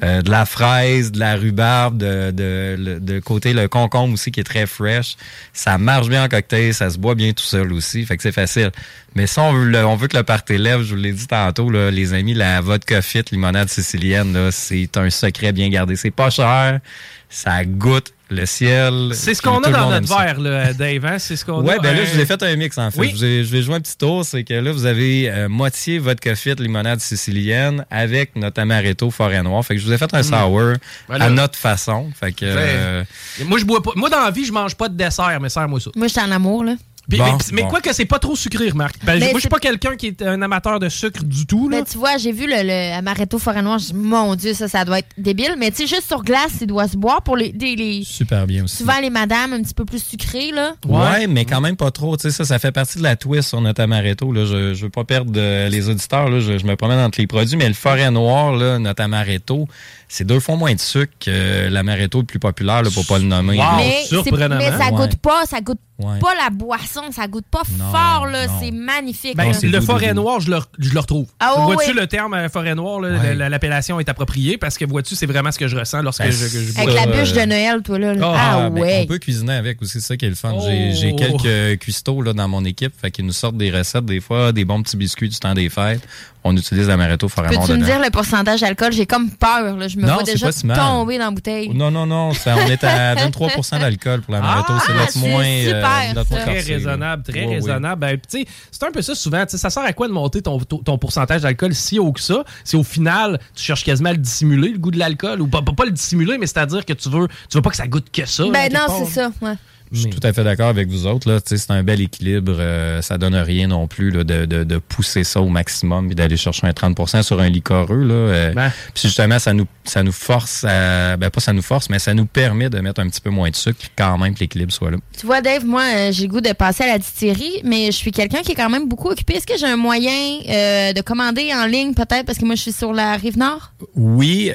Euh, 0.04 0.22
de 0.22 0.30
la 0.30 0.46
fraise, 0.46 1.12
de 1.12 1.20
la 1.20 1.36
rhubarbe, 1.36 1.98
de, 1.98 2.32
de, 2.32 3.00
de, 3.00 3.20
côté 3.20 3.54
le 3.54 3.68
concombre 3.68 4.14
aussi 4.14 4.32
qui 4.32 4.42
est 4.42 4.44
très 4.44 4.66
fresh. 4.66 5.16
Ça 5.54 5.78
marche 5.78 6.10
bien 6.10 6.26
en 6.26 6.28
cocktail, 6.28 6.74
ça 6.74 6.90
se 6.90 6.98
boit 6.98 7.16
bien 7.16 7.32
tout 7.32 7.46
seul 7.46 7.72
aussi. 7.72 8.06
Fait 8.06 8.18
que 8.18 8.24
c'est 8.24 8.34
facile. 8.34 8.72
Mais 9.16 9.28
si 9.28 9.40
on 9.40 9.54
veut, 9.54 9.86
on 9.86 9.96
veut 9.96 10.08
que 10.08 10.18
le 10.18 10.24
party 10.24 10.58
lève, 10.58 10.82
je 10.82 10.96
vous 10.96 11.02
l'ai 11.02 11.14
dit 11.14 11.28
tantôt, 11.28 11.70
là, 11.70 11.92
les 11.92 12.14
amis, 12.14 12.34
la 12.34 12.60
vodka 12.60 13.02
fit 13.02 13.24
limonade 13.32 13.70
sicilienne, 13.70 14.50
c'est 14.52 14.98
un 14.98 15.10
secret 15.10 15.54
bien 15.54 15.70
gardé. 15.70 15.96
C'est 15.96 16.12
pas 16.12 16.30
cher, 16.30 16.82
ça 17.30 17.64
goûte 17.64 18.15
le 18.30 18.46
ciel. 18.46 19.12
C'est 19.14 19.34
ce 19.34 19.42
qu'on 19.42 19.60
a 19.62 19.70
dans 19.70 19.90
notre 19.90 20.08
verre, 20.08 20.40
là, 20.40 20.74
Dave. 20.74 21.06
Hein? 21.06 21.20
C'est 21.20 21.36
ce 21.36 21.46
qu'on 21.46 21.62
ouais, 21.64 21.76
a. 21.76 21.80
ben 21.80 21.96
là, 21.96 22.06
je 22.06 22.14
vous 22.14 22.20
ai 22.20 22.26
fait 22.26 22.42
un 22.42 22.56
mix, 22.56 22.78
en 22.78 22.92
fait. 22.92 23.10
Je, 23.10 23.44
vais, 23.44 23.62
jouer 23.62 23.76
un 23.76 23.82
petit 23.82 23.98
tour. 23.98 24.26
C'est 24.26 24.44
que 24.44 24.54
là, 24.54 24.72
vous 24.72 24.86
avez 24.86 25.30
euh, 25.30 25.48
moitié 25.48 26.00
vodka 26.00 26.36
fit 26.36 26.56
limonade 26.56 27.00
sicilienne 27.00 27.86
avec 27.90 28.36
notre 28.36 28.62
amaretto 28.62 29.12
forêt 29.12 29.44
noire. 29.44 29.64
Fait 29.66 29.76
que 29.76 29.82
je 29.82 29.86
vous 29.86 29.94
ai 29.94 29.98
fait 29.98 30.14
un 30.14 30.22
mm. 30.22 30.24
sour 30.24 30.74
à 31.10 31.30
notre 31.30 31.58
façon. 31.58 32.10
Fait 32.20 32.32
que. 32.32 32.46
Euh, 32.46 33.04
moi, 33.46 33.60
je 33.60 33.66
bois 33.66 33.82
pas. 33.82 33.92
Moi, 33.96 34.10
dans 34.10 34.22
la 34.22 34.32
vie, 34.32 34.46
je 34.46 34.54
mange 34.54 34.76
pas 34.76 34.90
de 34.90 34.96
dessert, 34.96 35.40
mais 35.42 35.50
serre-moi 35.50 35.80
ça. 35.80 35.92
Moi, 35.96 36.08
je 36.08 36.14
suis 36.14 36.22
en 36.22 36.32
amour, 36.32 36.64
là 36.64 36.76
mais, 37.10 37.64
quoi 37.64 37.82
que 37.82 37.94
c'est 37.94 38.06
pas 38.06 38.20
trop 38.20 38.36
sucré, 38.36 38.70
remarque. 38.70 38.96
Ben, 39.04 39.20
moi, 39.20 39.32
je 39.36 39.40
suis 39.40 39.50
pas 39.50 39.60
quelqu'un 39.60 39.96
qui 39.96 40.08
est 40.08 40.22
un 40.22 40.42
amateur 40.42 40.80
de 40.80 40.90
sucre 40.90 41.24
du 41.24 41.46
tout. 41.46 41.70
Là. 41.70 41.78
Mais 41.78 41.84
tu 41.84 41.98
vois, 41.98 42.18
j'ai 42.18 42.32
vu 42.32 42.48
le, 42.48 42.64
le 42.64 42.98
amaretto 42.98 43.38
forêt 43.40 43.62
noire. 43.62 43.80
Je 43.80 43.94
mon 43.94 44.36
Dieu, 44.36 44.54
ça, 44.54 44.68
ça 44.68 44.86
doit 44.86 45.00
être 45.00 45.10
débile. 45.18 45.56
Mais 45.58 45.72
tu 45.72 45.78
sais, 45.78 45.88
juste 45.88 46.08
sur 46.08 46.24
glace, 46.24 46.58
il 46.62 46.68
doit 46.68 46.88
se 46.88 46.98
boire 46.98 47.22
pour 47.22 47.38
les, 47.38 47.52
les, 47.52 48.04
Super 48.04 48.48
bien 48.48 48.64
aussi. 48.64 48.78
Souvent, 48.78 49.00
les 49.02 49.10
madames 49.10 49.54
un 49.54 49.62
petit 49.62 49.74
peu 49.74 49.86
plus 49.86 50.04
sucrées, 50.04 50.52
là. 50.52 50.76
Ouais, 50.88 51.28
mais 51.28 51.46
quand 51.46 51.62
même 51.62 51.76
pas 51.76 51.92
trop. 51.92 52.18
Tu 52.18 52.24
sais, 52.24 52.32
ça, 52.32 52.46
ça 52.46 52.60
fait 52.60 52.72
partie 52.72 52.98
de 52.98 53.04
la 53.04 53.16
twist 53.16 53.50
sur 53.50 53.62
notre 53.62 53.82
amaretto. 53.82 54.32
Là. 54.32 54.46
Je, 54.46 54.74
je 54.74 54.84
veux 54.84 54.90
pas 54.90 55.04
perdre 55.04 55.32
les 55.36 55.90
auditeurs. 55.90 56.30
Là. 56.30 56.40
Je, 56.40 56.58
je, 56.58 56.66
me 56.66 56.76
promène 56.76 57.00
entre 57.00 57.20
les 57.20 57.28
produits. 57.28 57.58
Mais 57.58 57.68
le 57.68 57.74
forêt 57.74 58.12
noir, 58.12 58.56
là, 58.56 58.80
notre 58.80 59.04
amaretto, 59.04 59.68
c'est 60.08 60.26
deux 60.26 60.40
fois 60.40 60.56
moins 60.56 60.74
de 60.74 60.80
sucre 60.80 61.14
que 61.20 61.68
l'amaretto 61.70 62.20
le 62.20 62.26
plus 62.26 62.40
populaire, 62.40 62.84
là, 62.84 62.90
pour 62.94 63.06
pas 63.06 63.18
le 63.18 63.26
nommer. 63.26 63.58
mais, 63.78 64.04
mais, 64.12 64.72
ça 64.72 64.92
goûte 64.92 65.16
pas, 65.18 65.46
ça 65.46 65.62
goûte 65.62 65.80
pas 65.98 66.36
la 66.36 66.50
boisson, 66.52 67.12
ça 67.12 67.28
goûte 67.28 67.46
pas 67.50 67.64
fort, 67.64 68.28
là. 68.28 68.48
C'est 68.60 68.72
magnifique. 68.72 69.36
Ben, 69.36 69.52
le 69.64 69.82
forêt 69.82 70.14
noir, 70.14 70.40
je 70.40 70.52
le, 70.52 70.60
je 70.80 70.94
le 70.94 71.00
retrouve. 71.00 71.28
Ah, 71.40 71.56
vois-tu 71.60 71.94
le 71.94 72.08
terme 72.08 72.34
euh, 72.34 72.50
forêt 72.50 72.76
noire, 72.76 73.00
l'appellation 73.00 74.00
est 74.00 74.10
appropriée 74.10 74.58
parce 74.58 74.78
que 74.78 74.86
vois-tu, 74.86 75.16
c'est 75.16 75.26
vraiment 75.26 75.52
ce 75.52 75.60
que 75.60 75.68
je 75.68 75.78
ressens 75.78 76.02
lorsque 76.02 76.22
ben, 76.22 76.32
je, 76.32 76.48
je, 76.48 76.80
Avec 76.80 76.94
la 76.94 77.08
bûche 77.08 77.34
de 77.34 77.46
Noël, 77.46 77.82
toi, 77.82 78.00
là. 78.00 78.14
Ah, 78.22 78.36
ah 78.36 78.70
ben, 78.70 78.82
ouais. 78.82 79.02
on 79.04 79.08
peut 79.08 79.20
cuisiner 79.20 79.54
avec 79.54 79.82
aussi, 79.82 79.94
c'est 79.94 80.08
ça 80.08 80.18
qui 80.18 80.26
est 80.26 80.30
le 80.30 80.36
fun. 80.36 80.54
J'ai 80.60 81.14
oh. 81.14 81.16
quelques 81.16 81.80
cuistots 81.80 82.22
là, 82.22 82.34
dans 82.34 82.48
mon 82.48 82.66
équipe, 82.66 82.94
fait 83.00 83.12
qu'ils 83.12 83.26
nous 83.26 83.34
sortent 83.34 83.58
des 83.58 83.72
recettes, 83.72 84.06
des 84.06 84.20
fois, 84.20 84.52
des 84.52 84.66
bons 84.66 84.82
petits 84.84 84.98
biscuits 84.98 85.30
du 85.30 85.38
temps 85.38 85.54
des 85.54 85.70
fêtes 85.70 86.02
on 86.48 86.56
utilise 86.56 86.88
l'amaretto 86.88 87.28
forêt 87.28 87.50
Peux-tu 87.50 87.74
me 87.74 87.84
dire 87.84 88.00
le 88.00 88.12
pourcentage 88.12 88.62
d'alcool? 88.62 88.94
J'ai 88.94 89.08
comme 89.08 89.32
peur. 89.32 89.76
Là. 89.78 89.88
Je 89.96 90.00
me 90.00 90.12
vois 90.12 90.24
déjà 90.24 90.52
tomber 90.52 91.18
dans 91.18 91.26
la 91.26 91.32
bouteille. 91.32 91.70
Non, 91.70 91.92
non, 91.92 92.06
non. 92.06 92.30
on 92.30 92.70
est 92.70 92.84
à 92.84 93.16
23% 93.30 93.80
d'alcool 93.80 94.22
pour 94.22 94.34
l'amaretto. 94.34 94.74
Ah, 94.74 94.84
c'est 94.86 94.94
notre 94.94 95.18
moins... 95.20 95.46
Euh, 95.46 96.14
notre 96.14 96.30
très 96.30 96.60
raisonnable, 96.60 97.24
très 97.24 97.46
raisonnable. 97.46 98.02
Ben, 98.02 98.20
c'est 98.30 98.84
un 98.84 98.92
peu 98.92 99.02
ça 99.02 99.16
souvent. 99.16 99.44
Ça 99.48 99.70
sert 99.70 99.84
à 99.84 99.94
quoi 99.94 100.08
de 100.08 100.14
monter 100.14 100.42
ton, 100.42 100.60
ton 100.60 100.98
pourcentage 100.98 101.42
d'alcool 101.42 101.74
si 101.74 102.00
haut 102.00 102.12
que 102.12 102.22
ça? 102.22 102.44
Si 102.64 102.76
au 102.76 102.84
final, 102.84 103.40
tu 103.56 103.64
cherches 103.64 103.84
quasiment 103.84 104.10
à 104.10 104.14
le 104.14 104.20
dissimuler, 104.20 104.70
le 104.70 104.78
goût 104.78 104.92
de 104.92 105.00
l'alcool. 105.00 105.42
Ou 105.42 105.48
pas, 105.48 105.62
pas, 105.62 105.86
le 105.86 105.92
dissimuler, 105.92 106.38
mais 106.38 106.48
c'est-à-dire 106.48 106.86
que 106.86 106.94
tu 106.94 107.10
veux, 107.10 107.28
tu 107.50 107.58
veux 107.58 107.62
pas 107.62 107.70
que 107.70 107.78
ça 107.78 107.88
goûte 107.88 108.08
que 108.12 108.26
ça. 108.26 108.44
Ben 108.52 108.72
non, 108.74 108.88
c'est 109.00 109.12
ça. 109.12 109.32
Ouais. 109.42 109.56
Je 109.96 110.02
suis 110.02 110.10
tout 110.10 110.28
à 110.28 110.34
fait 110.34 110.44
d'accord 110.44 110.68
avec 110.68 110.90
vous 110.90 111.08
autres. 111.08 111.32
Là. 111.32 111.40
C'est 111.44 111.72
un 111.72 111.84
bel 111.84 112.02
équilibre. 112.02 112.56
Euh, 112.60 113.02
ça 113.02 113.18
donne 113.18 113.36
rien 113.36 113.68
non 113.68 113.88
plus 113.88 114.12
là, 114.12 114.24
de, 114.24 114.46
de, 114.46 114.64
de, 114.64 114.78
pousser 114.78 115.24
ça 115.24 115.42
au 115.42 115.48
maximum 115.48 116.12
et 116.12 116.16
d'aller 116.16 116.36
chercher 116.36 116.68
un 116.68 116.72
30% 116.72 117.24
sur 117.24 117.40
un 117.40 117.50
licoreux. 117.50 118.04
Là. 118.04 118.14
Euh, 118.14 118.54
ben. 118.54 118.72
Puis 118.94 119.04
justement, 119.04 119.40
ça 119.40 119.54
nous, 119.54 119.66
ça 119.86 120.04
nous 120.04 120.12
force 120.12 120.66
à. 120.66 121.16
Ben 121.18 121.30
pas 121.30 121.40
ça 121.40 121.54
nous 121.54 121.62
force, 121.62 121.90
mais 121.90 122.00
ça 122.00 122.14
nous 122.14 122.26
permet 122.26 122.70
de 122.70 122.80
mettre 122.80 123.00
un 123.00 123.08
petit 123.08 123.22
peu 123.22 123.30
moins 123.30 123.50
de 123.50 123.56
sucre 123.56 123.86
quand 123.98 124.18
même 124.18 124.36
que 124.36 124.42
l'équilibre 124.42 124.74
soit 124.74 124.92
là. 124.92 124.98
Tu 125.18 125.26
vois, 125.26 125.42
Dave, 125.42 125.66
moi, 125.66 125.84
euh, 125.84 126.12
j'ai 126.12 126.24
le 126.24 126.30
goût 126.30 126.42
de 126.42 126.52
passer 126.52 126.84
à 126.84 126.88
la 126.88 126.98
distillerie, 126.98 127.62
mais 127.64 127.88
je 127.88 127.98
suis 127.98 128.12
quelqu'un 128.12 128.42
qui 128.42 128.52
est 128.52 128.56
quand 128.56 128.70
même 128.70 128.90
beaucoup 128.90 129.10
occupé. 129.10 129.36
Est-ce 129.36 129.48
que 129.48 129.58
j'ai 129.58 129.68
un 129.68 129.78
moyen 129.78 130.12
de 130.12 131.02
commander 131.02 131.54
en 131.54 131.66
ligne 131.66 131.94
peut-être 131.94 132.26
parce 132.26 132.38
que 132.38 132.46
moi 132.46 132.56
je 132.56 132.62
suis 132.62 132.74
sur 132.74 132.94
la 132.94 133.16
rive 133.16 133.38
nord? 133.38 133.72
Oui, 133.96 134.52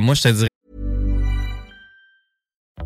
moi 0.00 0.14
je 0.14 0.22
te 0.22 0.28
dirais 0.28 0.51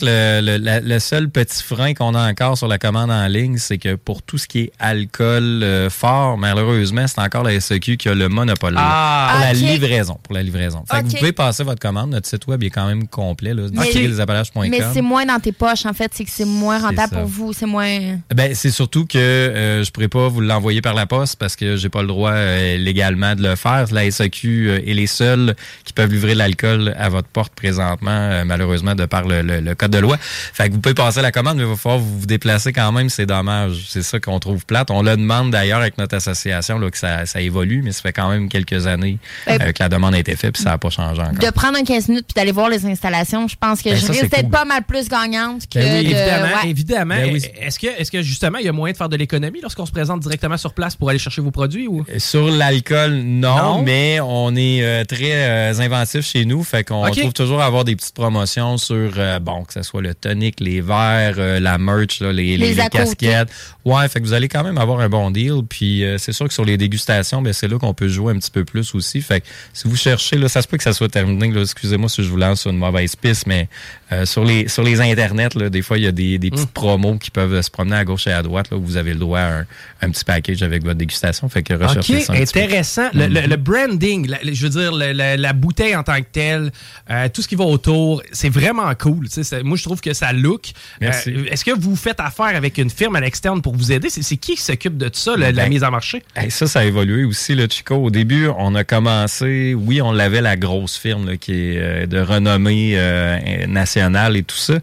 Le, 0.00 0.80
le, 0.80 0.98
seul 0.98 1.28
petit 1.28 1.62
frein 1.62 1.94
qu'on 1.94 2.14
a 2.14 2.30
encore 2.30 2.56
sur 2.56 2.68
la 2.68 2.78
commande 2.78 3.10
en 3.10 3.26
ligne, 3.26 3.58
c'est 3.58 3.78
que 3.78 3.94
pour 3.96 4.22
tout 4.22 4.38
ce 4.38 4.46
qui 4.46 4.60
est 4.60 4.72
alcool 4.78 5.62
euh, 5.62 5.90
fort, 5.90 6.38
malheureusement, 6.38 7.06
c'est 7.06 7.20
encore 7.20 7.42
la 7.42 7.60
SEQ 7.60 7.96
qui 7.96 8.08
a 8.08 8.14
le 8.14 8.28
monopole 8.28 8.74
ah, 8.76 9.30
pour 9.32 9.40
la 9.40 9.52
livraison. 9.52 10.18
Pour 10.22 10.34
la 10.34 10.42
livraison. 10.42 10.84
Fait 10.90 11.02
que 11.02 11.08
vous 11.08 11.16
pouvez 11.16 11.32
passer 11.32 11.64
votre 11.64 11.80
commande. 11.80 12.10
Notre 12.10 12.28
site 12.28 12.46
web 12.46 12.62
est 12.62 12.70
quand 12.70 12.86
même 12.86 13.06
complet. 13.08 13.54
Là, 13.54 13.64
mais, 13.72 14.68
mais 14.68 14.80
c'est 14.92 15.02
moins 15.02 15.26
dans 15.26 15.40
tes 15.40 15.52
poches, 15.52 15.86
en 15.86 15.92
fait. 15.92 16.10
C'est 16.14 16.24
que 16.24 16.30
c'est 16.30 16.44
moins 16.44 16.78
rentable 16.78 17.12
pour 17.12 17.26
vous. 17.26 17.52
C'est 17.52 17.66
moins. 17.66 18.18
Ben, 18.34 18.54
c'est 18.54 18.70
surtout 18.70 19.06
que 19.06 19.18
euh, 19.18 19.84
je 19.84 19.90
pourrais 19.90 20.08
pas 20.08 20.28
vous 20.28 20.40
l'envoyer 20.40 20.80
par 20.80 20.94
la 20.94 21.06
poste 21.06 21.36
parce 21.36 21.56
que 21.56 21.76
j'ai 21.76 21.88
pas 21.88 22.02
le 22.02 22.08
droit 22.08 22.32
euh, 22.32 22.76
légalement 22.78 23.34
de 23.34 23.42
le 23.42 23.56
faire. 23.56 23.86
La 23.92 24.10
SEQ 24.10 24.70
est 24.86 24.94
les 24.94 25.06
seuls 25.06 25.54
qui 25.84 25.92
peuvent 25.92 26.10
livrer 26.12 26.34
l'alcool 26.34 26.94
à 26.98 27.08
votre 27.08 27.28
porte 27.28 27.52
présentement, 27.54 28.44
malheureusement, 28.44 28.94
de 28.94 29.06
par 29.06 29.26
le, 29.26 29.42
le 29.42 29.74
code 29.82 29.90
de 29.92 29.98
loi. 29.98 30.16
Fait 30.20 30.68
que 30.68 30.74
vous 30.74 30.80
pouvez 30.80 30.94
passer 30.94 31.22
la 31.22 31.32
commande, 31.32 31.56
mais 31.56 31.62
il 31.64 31.68
va 31.68 31.76
falloir 31.76 31.98
vous, 32.00 32.20
vous 32.20 32.26
déplacer 32.26 32.72
quand 32.72 32.92
même. 32.92 33.08
C'est 33.08 33.26
dommage. 33.26 33.84
C'est 33.88 34.02
ça 34.02 34.20
qu'on 34.20 34.38
trouve 34.38 34.64
plate. 34.64 34.90
On 34.90 35.02
le 35.02 35.16
demande 35.16 35.50
d'ailleurs 35.50 35.80
avec 35.80 35.98
notre 35.98 36.16
association 36.16 36.78
là, 36.78 36.90
que 36.90 36.98
ça, 36.98 37.26
ça 37.26 37.40
évolue, 37.40 37.82
mais 37.82 37.92
ça 37.92 38.02
fait 38.02 38.12
quand 38.12 38.28
même 38.30 38.48
quelques 38.48 38.86
années 38.86 39.18
Ben, 39.46 39.60
euh, 39.60 39.72
que 39.72 39.82
la 39.82 39.88
demande 39.88 40.14
a 40.14 40.18
été 40.18 40.36
faite 40.36 40.54
puis 40.54 40.62
ça 40.62 40.70
n'a 40.70 40.78
pas 40.78 40.90
changé 40.90 41.20
encore. 41.20 41.32
De 41.34 41.50
prendre 41.50 41.78
un 41.78 41.84
15 41.84 42.08
minutes 42.08 42.26
puis 42.26 42.34
d'aller 42.34 42.52
voir 42.52 42.68
les 42.68 42.84
installations, 42.86 43.48
je 43.48 43.56
pense 43.60 43.82
que 43.82 43.90
Ben, 43.90 43.96
je 43.96 44.00
ça, 44.06 44.12
risque 44.12 44.24
c'est 44.24 44.30
d'être 44.30 44.42
cool. 44.42 44.50
pas 44.50 44.64
mal 44.64 44.82
plus 44.82 45.08
gagnante 45.08 45.62
que. 45.68 45.78
Ben 45.78 45.98
oui, 45.98 46.04
de- 46.04 46.10
évidemment, 46.10 46.44
ouais. 46.62 46.70
évidemment. 46.70 47.14
Ben 47.16 47.30
oui. 47.32 47.42
Est-ce 47.60 47.78
que, 47.78 47.86
est-ce 47.86 48.10
que 48.10 48.22
justement, 48.22 48.58
il 48.58 48.66
y 48.66 48.68
a 48.68 48.72
moyen 48.72 48.92
de 48.92 48.96
faire 48.96 49.08
de 49.08 49.16
l'économie 49.16 49.60
lorsqu'on 49.60 49.86
se 49.86 49.92
présente 49.92 50.20
directement 50.20 50.56
sur 50.56 50.72
place 50.74 50.96
pour 50.96 51.10
aller 51.10 51.18
chercher 51.18 51.42
vos 51.42 51.50
produits 51.50 51.88
ou? 51.88 52.04
Sur 52.18 52.50
l'alcool, 52.50 53.14
non, 53.14 53.56
Non? 53.56 53.82
mais 53.82 54.20
on 54.20 54.54
est 54.56 54.82
euh, 54.82 55.04
très 55.04 55.32
euh, 55.32 55.74
inventif 55.80 56.24
chez 56.24 56.44
nous, 56.44 56.62
fait 56.62 56.84
qu'on 56.84 57.10
trouve 57.10 57.32
toujours 57.32 57.60
à 57.60 57.66
avoir 57.66 57.84
des 57.84 57.96
petites 57.96 58.14
promotions 58.14 58.76
sur, 58.78 59.12
euh, 59.16 59.38
bon, 59.62 59.64
que 59.64 59.72
ce 59.72 59.82
soit 59.82 60.02
le 60.02 60.14
tonic, 60.14 60.60
les 60.60 60.80
verres, 60.80 61.36
euh, 61.38 61.60
la 61.60 61.78
merch, 61.78 62.20
là, 62.20 62.32
les, 62.32 62.76
casquettes. 62.90 63.48
Ouais, 63.84 64.08
fait 64.08 64.20
que 64.20 64.24
vous 64.26 64.32
allez 64.32 64.48
quand 64.48 64.62
même 64.62 64.78
avoir 64.78 65.00
un 65.00 65.08
bon 65.08 65.30
deal. 65.30 65.62
Puis 65.68 66.04
euh, 66.04 66.16
c'est 66.18 66.32
sûr 66.32 66.46
que 66.46 66.54
sur 66.54 66.64
les 66.64 66.76
dégustations, 66.76 67.42
ben 67.42 67.52
c'est 67.52 67.66
là 67.68 67.78
qu'on 67.78 67.94
peut 67.94 68.08
jouer 68.08 68.32
un 68.32 68.38
petit 68.38 68.50
peu 68.50 68.64
plus 68.64 68.94
aussi. 68.94 69.20
Fait 69.20 69.40
que 69.40 69.46
si 69.72 69.88
vous 69.88 69.96
cherchez, 69.96 70.36
là, 70.36 70.48
ça 70.48 70.62
se 70.62 70.68
peut 70.68 70.76
que 70.76 70.82
ça 70.84 70.92
soit 70.92 71.08
terminé. 71.08 71.52
Excusez-moi 71.60 72.08
si 72.08 72.22
je 72.22 72.28
vous 72.28 72.36
lance 72.36 72.60
sur 72.60 72.70
une 72.70 72.78
mauvaise 72.78 73.16
piste, 73.16 73.46
mais 73.46 73.68
euh, 74.12 74.24
sur 74.26 74.44
les 74.44 74.68
sur 74.68 74.82
les 74.82 75.00
internets, 75.00 75.54
là, 75.56 75.68
des 75.68 75.82
fois 75.82 75.98
il 75.98 76.04
y 76.04 76.06
a 76.06 76.12
des, 76.12 76.38
des 76.38 76.50
petites 76.50 76.68
Mm. 76.68 76.72
promos 76.74 77.18
qui 77.18 77.30
peuvent 77.30 77.60
se 77.60 77.70
promener 77.70 77.96
à 77.96 78.04
gauche 78.04 78.26
et 78.28 78.32
à 78.32 78.42
droite. 78.42 78.70
Là, 78.70 78.76
où 78.76 78.82
vous 78.84 78.96
avez 78.96 79.12
le 79.14 79.18
droit 79.18 79.40
à 79.40 79.58
un, 79.60 79.66
un 80.02 80.10
petit 80.10 80.24
package 80.24 80.62
avec 80.62 80.84
votre 80.84 80.98
dégustation. 80.98 81.48
Fait 81.48 81.62
que 81.62 81.74
recherchez 81.74 82.16
OK, 82.18 82.22
ça. 82.22 82.32
un 82.32 82.36
petit 82.36 82.52
peu. 82.52 82.60
intéressant. 82.60 83.08
Le, 83.14 83.26
Mhm. 83.28 83.34
le- 83.34 83.46
le 83.48 83.56
branding, 83.56 84.26
la- 84.28 84.38
je 84.44 84.62
veux 84.62 84.70
dire, 84.70 84.92
la, 84.92 85.36
la 85.36 85.52
bouteille 85.52 85.96
en 85.96 86.02
tant 86.04 86.16
que 86.18 86.26
telle, 86.30 86.70
euh, 87.10 87.28
tout 87.32 87.42
ce 87.42 87.48
qui 87.48 87.56
va 87.56 87.64
autour, 87.64 88.22
c'est 88.32 88.48
vraiment 88.48 88.92
cool. 88.94 89.26
moi, 89.64 89.76
je 89.76 89.82
trouve 89.82 90.00
que 90.00 90.12
ça 90.12 90.32
look. 90.32 90.70
Merci. 91.00 91.30
Est-ce 91.50 91.64
que 91.64 91.72
vous 91.78 91.96
faites 91.96 92.20
affaire 92.20 92.54
avec 92.54 92.78
une 92.78 92.90
firme 92.90 93.16
à 93.16 93.20
l'externe 93.20 93.60
pour 93.60 93.71
vous 93.76 93.92
aider? 93.92 94.08
C'est 94.10 94.36
qui 94.36 94.54
qui 94.54 94.60
s'occupe 94.62 94.96
de 94.96 95.08
tout 95.08 95.18
ça, 95.18 95.34
le- 95.36 95.42
la 95.42 95.52
Ben, 95.52 95.68
mise 95.68 95.84
en 95.84 95.90
marché? 95.90 96.22
Hey, 96.36 96.50
ça, 96.50 96.66
ça 96.66 96.80
a 96.80 96.84
évolué 96.84 97.24
aussi, 97.24 97.54
le 97.54 97.66
Chico. 97.68 97.94
Au 97.96 98.10
début, 98.10 98.48
on 98.58 98.74
a 98.74 98.84
commencé, 98.84 99.74
oui, 99.74 100.00
on 100.02 100.12
l'avait 100.12 100.40
la 100.40 100.56
grosse 100.56 100.96
firme 100.98 101.28
là, 101.28 101.36
qui 101.36 101.52
est 101.52 101.78
euh, 101.78 102.06
de 102.06 102.18
renommée 102.20 102.92
euh, 102.96 103.66
nationale 103.66 104.36
et 104.36 104.42
tout 104.42 104.56
ça. 104.56 104.74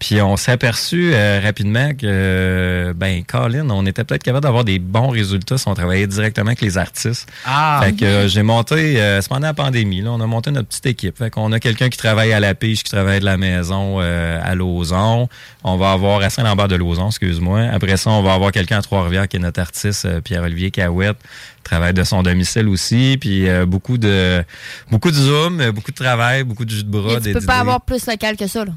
Puis 0.00 0.20
on 0.22 0.36
s'est 0.38 0.50
aperçu 0.52 1.12
euh, 1.14 1.40
rapidement 1.44 1.90
que, 1.90 1.98
euh, 2.04 2.92
ben, 2.96 3.22
Colin, 3.22 3.68
on 3.70 3.84
était 3.84 4.02
peut-être 4.02 4.22
capable 4.22 4.42
d'avoir 4.44 4.64
des 4.64 4.78
bons 4.78 5.10
résultats 5.10 5.58
si 5.58 5.68
on 5.68 5.74
travaillait 5.74 6.06
directement 6.06 6.48
avec 6.48 6.62
les 6.62 6.78
artistes. 6.78 7.28
Ah, 7.44 7.80
Fait 7.84 7.92
que 7.92 8.04
euh, 8.06 8.26
j'ai 8.26 8.42
monté, 8.42 8.98
euh, 9.00 9.20
c'est 9.20 9.28
pendant 9.28 9.46
la 9.48 9.54
pandémie, 9.54 10.00
là, 10.00 10.10
on 10.12 10.20
a 10.20 10.26
monté 10.26 10.50
notre 10.52 10.68
petite 10.68 10.86
équipe. 10.86 11.18
Fait 11.18 11.28
qu'on 11.30 11.52
a 11.52 11.60
quelqu'un 11.60 11.90
qui 11.90 11.98
travaille 11.98 12.32
à 12.32 12.40
la 12.40 12.54
pige, 12.54 12.82
qui 12.82 12.90
travaille 12.90 13.20
de 13.20 13.26
la 13.26 13.36
maison 13.36 13.98
euh, 14.00 14.40
à 14.42 14.54
Lauson. 14.54 15.28
On 15.64 15.76
va 15.76 15.92
avoir 15.92 16.22
à 16.22 16.30
Saint-Lambert 16.30 16.68
de 16.68 16.76
Lauson, 16.76 17.08
excuse-moi. 17.08 17.60
Après 17.70 17.98
ça, 17.98 18.08
on 18.08 18.22
va 18.22 18.32
avoir 18.32 18.52
quelqu'un 18.52 18.78
à 18.78 18.82
Trois-Rivières 18.82 19.28
qui 19.28 19.36
est 19.36 19.40
notre 19.40 19.60
artiste, 19.60 20.06
euh, 20.06 20.22
Pierre-Olivier 20.22 20.70
Cahouette, 20.70 21.18
travaille 21.62 21.92
de 21.92 22.04
son 22.04 22.22
domicile 22.22 22.68
aussi. 22.68 23.18
Puis 23.20 23.48
euh, 23.50 23.66
beaucoup 23.66 23.98
de 23.98 24.42
beaucoup 24.90 25.10
de 25.10 25.16
zoom, 25.16 25.70
beaucoup 25.72 25.90
de 25.90 25.96
travail, 25.96 26.42
beaucoup 26.44 26.64
de 26.64 26.70
jus 26.70 26.84
de 26.84 26.90
bras. 26.90 27.12
Et 27.12 27.16
tu 27.16 27.20
des 27.20 27.32
peux 27.34 27.40
pas 27.40 27.52
idées. 27.56 27.60
avoir 27.60 27.82
plus 27.82 28.06
local 28.06 28.38
que 28.38 28.46
ça, 28.46 28.64
là. 28.64 28.72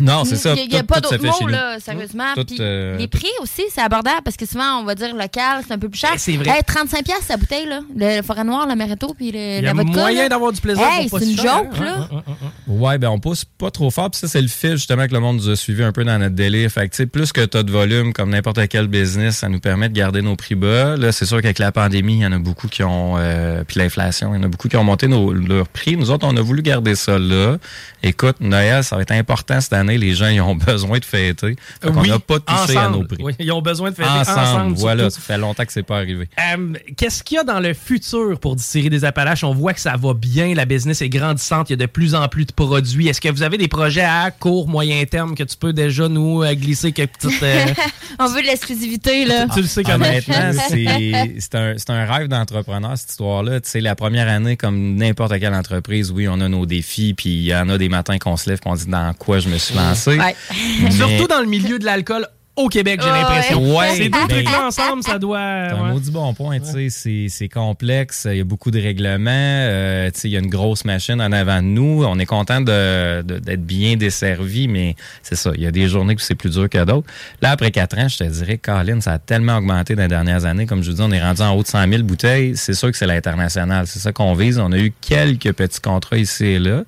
Non, 0.00 0.24
c'est 0.24 0.36
ça. 0.36 0.54
Il 0.54 0.68
n'y 0.68 0.76
a 0.76 0.80
Tout- 0.80 0.86
pas 0.86 1.00
d'autre 1.00 1.18
mot, 1.22 1.48
là, 1.48 1.78
sérieusement. 1.80 2.34
Tout, 2.34 2.44
Puis 2.44 2.56
euh, 2.60 2.96
les 2.98 3.08
prix 3.08 3.30
aussi, 3.42 3.62
c'est 3.72 3.80
abordable 3.80 4.20
parce 4.24 4.36
que 4.36 4.44
souvent, 4.46 4.80
on 4.80 4.84
va 4.84 4.94
dire 4.94 5.14
local, 5.14 5.62
c'est 5.66 5.72
un 5.72 5.78
peu 5.78 5.88
plus 5.88 5.98
cher. 5.98 6.10
Eh, 6.14 6.18
c'est 6.18 6.36
vrai. 6.36 6.50
Hey, 6.50 6.62
35$ 6.62 7.02
piastres, 7.02 7.24
la 7.30 7.36
bouteille, 7.38 7.66
là. 7.66 7.80
Le 7.96 8.22
forêt 8.22 8.44
noire, 8.44 8.66
l'amaretto, 8.66 9.14
puis 9.16 9.32
le, 9.32 9.38
il 9.38 9.58
y 9.58 9.62
la 9.62 9.70
a 9.70 9.74
vodka. 9.74 9.90
moyen 9.92 10.28
d'avoir 10.28 10.52
du 10.52 10.60
plaisir. 10.60 10.84
Hey, 10.86 11.08
c'est 11.08 11.24
une 11.24 11.36
cher, 11.36 11.44
joke, 11.58 11.68
hein? 11.80 11.84
là. 11.84 12.08
Hein, 12.12 12.22
hein, 12.28 12.34
hein. 12.42 12.50
Ouais, 12.66 12.98
ben 12.98 13.08
on 13.08 13.18
pousse 13.18 13.44
pas 13.44 13.70
trop 13.70 13.90
fort. 13.90 14.10
Puis 14.10 14.20
ça, 14.20 14.28
c'est 14.28 14.42
le 14.42 14.48
fil 14.48 14.72
justement 14.72 15.06
que 15.06 15.12
le 15.14 15.20
monde 15.20 15.36
nous 15.36 15.48
a 15.48 15.56
suivi 15.56 15.82
un 15.82 15.92
peu 15.92 16.04
dans 16.04 16.18
notre 16.18 16.34
délire. 16.34 16.70
Fait 16.70 16.88
que 16.88 16.92
tu 16.94 16.96
sais, 16.98 17.06
plus 17.06 17.32
que 17.32 17.44
tu 17.44 17.56
as 17.56 17.62
de 17.62 17.70
volume, 17.72 18.12
comme 18.12 18.30
n'importe 18.30 18.66
quel 18.68 18.88
business, 18.88 19.38
ça 19.38 19.48
nous 19.48 19.60
permet 19.60 19.88
de 19.88 19.94
garder 19.94 20.20
nos 20.20 20.36
prix 20.36 20.54
bas. 20.56 20.96
Là, 20.96 21.10
c'est 21.12 21.24
sûr 21.24 21.40
qu'avec 21.40 21.58
la 21.58 21.72
pandémie, 21.72 22.16
il 22.16 22.20
y 22.22 22.26
en 22.26 22.32
a 22.32 22.38
beaucoup 22.38 22.68
qui 22.68 22.82
ont 22.82 23.14
euh, 23.18 23.64
puis 23.66 23.78
l'inflation, 23.80 24.34
il 24.34 24.38
y 24.38 24.40
en 24.40 24.44
a 24.44 24.48
beaucoup 24.48 24.68
qui 24.68 24.76
ont 24.76 24.84
monté 24.84 25.08
nos, 25.08 25.32
leurs 25.32 25.68
prix. 25.68 25.96
Nous 25.96 26.10
autres, 26.10 26.26
on 26.28 26.36
a 26.36 26.42
voulu 26.42 26.60
garder 26.62 26.94
ça 26.96 27.18
là. 27.18 27.56
Écoute, 28.02 28.36
Noël, 28.40 28.84
ça 28.84 28.96
va 28.96 29.02
être 29.02 29.12
important 29.12 29.60
cette 29.60 29.72
année. 29.72 29.85
Les 29.92 30.14
gens, 30.14 30.28
ils 30.28 30.40
ont 30.40 30.54
besoin 30.54 30.98
de 30.98 31.04
fêter. 31.04 31.56
Oui, 31.84 32.08
n'a 32.08 32.18
pas 32.18 32.38
touché 32.40 32.76
à 32.76 32.88
nos 32.88 32.96
ensemble. 32.96 33.06
prix. 33.08 33.22
Oui, 33.22 33.32
ils 33.38 33.52
ont 33.52 33.62
besoin 33.62 33.90
de 33.90 33.96
fêter 33.96 34.08
Ensemble, 34.08 34.38
ensemble. 34.40 34.74
voilà, 34.76 35.10
ça 35.10 35.20
fait 35.20 35.38
longtemps 35.38 35.64
que 35.64 35.72
c'est 35.72 35.82
pas 35.82 35.96
arrivé. 35.98 36.28
Euh, 36.56 36.72
Qu'est-ce 36.96 37.22
qu'il 37.22 37.36
y 37.36 37.38
a 37.38 37.44
dans 37.44 37.60
le 37.60 37.74
futur 37.74 38.38
pour 38.40 38.56
Distillerie 38.56 38.90
des 38.90 39.04
Appalaches? 39.04 39.44
On 39.44 39.52
voit 39.54 39.72
que 39.74 39.80
ça 39.80 39.96
va 39.96 40.14
bien, 40.14 40.54
la 40.54 40.64
business 40.64 41.02
est 41.02 41.08
grandissante, 41.08 41.70
il 41.70 41.72
y 41.72 41.74
a 41.74 41.76
de 41.76 41.86
plus 41.86 42.14
en 42.14 42.26
plus 42.28 42.44
de 42.46 42.52
produits. 42.52 43.08
Est-ce 43.08 43.20
que 43.20 43.28
vous 43.28 43.42
avez 43.42 43.58
des 43.58 43.68
projets 43.68 44.02
à 44.02 44.30
court, 44.30 44.68
moyen 44.68 45.04
terme 45.04 45.34
que 45.34 45.42
tu 45.44 45.56
peux 45.56 45.72
déjà 45.72 46.08
nous 46.08 46.42
euh, 46.42 46.54
glisser 46.54 46.92
quelques 46.92 47.18
petites... 47.18 47.42
euh, 47.42 47.66
On 48.18 48.26
veut 48.28 48.42
de 48.42 48.46
l'exclusivité, 48.46 49.24
là. 49.26 49.46
tu 49.52 49.60
le 49.60 49.66
sais 49.66 49.82
comment. 49.82 50.04
Honnêtement, 50.06 50.52
c'est 50.68 51.36
c'est 51.38 51.54
un, 51.54 51.74
c'est 51.76 51.90
un 51.90 52.04
rêve 52.06 52.28
d'entrepreneur, 52.28 52.96
cette 52.96 53.10
histoire-là. 53.10 53.60
Tu 53.60 53.68
sais, 53.70 53.80
la 53.80 53.94
première 53.94 54.28
année, 54.28 54.56
comme 54.56 54.94
n'importe 54.96 55.38
quelle 55.38 55.54
entreprise, 55.54 56.10
oui, 56.10 56.26
on 56.28 56.40
a 56.40 56.48
nos 56.48 56.64
défis, 56.66 57.14
puis 57.14 57.30
il 57.30 57.42
y 57.44 57.54
en 57.54 57.68
a 57.68 57.78
des 57.78 57.88
matins 57.88 58.18
qu'on 58.18 58.36
se 58.36 58.48
lève 58.50 58.60
qu'on 58.60 58.74
dit 58.74 58.86
dans 58.86 59.12
quoi 59.14 59.38
je 59.38 59.48
me 59.48 59.58
suis 59.58 59.74
lancé. 59.76 60.18
Ouais. 60.18 60.34
Mais 60.82 60.90
Surtout 60.90 61.26
dans 61.28 61.40
le 61.40 61.46
milieu 61.46 61.78
de 61.78 61.84
l'alcool 61.84 62.26
au 62.58 62.68
Québec, 62.70 63.00
j'ai 63.04 63.10
Ouais. 63.10 63.20
l'impression. 63.20 63.76
Ouais, 63.76 63.90
Ces 63.96 64.08
deux 64.08 64.26
trucs-là 64.30 64.66
ensemble, 64.68 65.02
ça 65.02 65.18
doit... 65.18 65.38
C'est 65.68 65.76
un 65.76 65.82
ouais. 65.88 65.92
maudit 65.92 66.10
bon 66.10 66.32
point, 66.32 66.58
tu 66.58 66.64
sais, 66.72 66.88
c'est- 66.88 67.26
c'est 67.28 67.50
complexe, 67.50 68.26
il 68.30 68.38
y 68.38 68.40
a 68.40 68.44
beaucoup 68.44 68.70
de 68.70 68.80
règlements, 68.80 69.28
euh, 69.30 70.10
tu 70.10 70.20
sais, 70.20 70.28
il 70.28 70.30
y 70.30 70.36
a 70.36 70.40
une 70.40 70.48
grosse 70.48 70.86
machine 70.86 71.20
en 71.20 71.32
avant 71.32 71.58
de 71.58 71.66
nous, 71.66 72.02
on 72.08 72.18
est 72.18 72.24
content 72.24 72.62
de- 72.62 73.20
de- 73.20 73.40
d'être 73.40 73.60
bien 73.66 73.96
desservi, 73.96 74.68
mais 74.68 74.96
c'est 75.22 75.34
ça, 75.34 75.50
il 75.54 75.60
y 75.60 75.66
a 75.66 75.70
des 75.70 75.86
journées 75.86 76.14
où 76.14 76.18
c'est 76.18 76.34
plus 76.34 76.48
dur 76.48 76.70
que 76.70 76.82
d'autres. 76.82 77.06
Là, 77.42 77.50
après 77.50 77.70
quatre 77.70 77.98
ans, 77.98 78.08
je 78.08 78.16
te 78.16 78.24
dirais, 78.24 78.56
Colin, 78.56 79.02
ça 79.02 79.12
a 79.12 79.18
tellement 79.18 79.58
augmenté 79.58 79.94
dans 79.94 80.04
les 80.04 80.08
dernières 80.08 80.46
années, 80.46 80.64
comme 80.64 80.82
je 80.82 80.88
vous 80.92 80.96
dis, 80.96 81.02
on 81.02 81.12
est 81.12 81.22
rendu 81.22 81.42
en 81.42 81.54
haut 81.54 81.62
de 81.62 81.68
100 81.68 81.86
000 81.86 82.04
bouteilles, 82.04 82.56
c'est 82.56 82.72
sûr 82.72 82.90
que 82.90 82.96
c'est 82.96 83.06
l'international, 83.06 83.86
c'est 83.86 83.98
ça 83.98 84.12
qu'on 84.12 84.32
vise, 84.32 84.58
on 84.58 84.72
a 84.72 84.78
eu 84.78 84.94
quelques 85.02 85.52
petits 85.52 85.82
contrats 85.82 86.16
ici 86.16 86.46
et 86.46 86.58
là, 86.58 86.84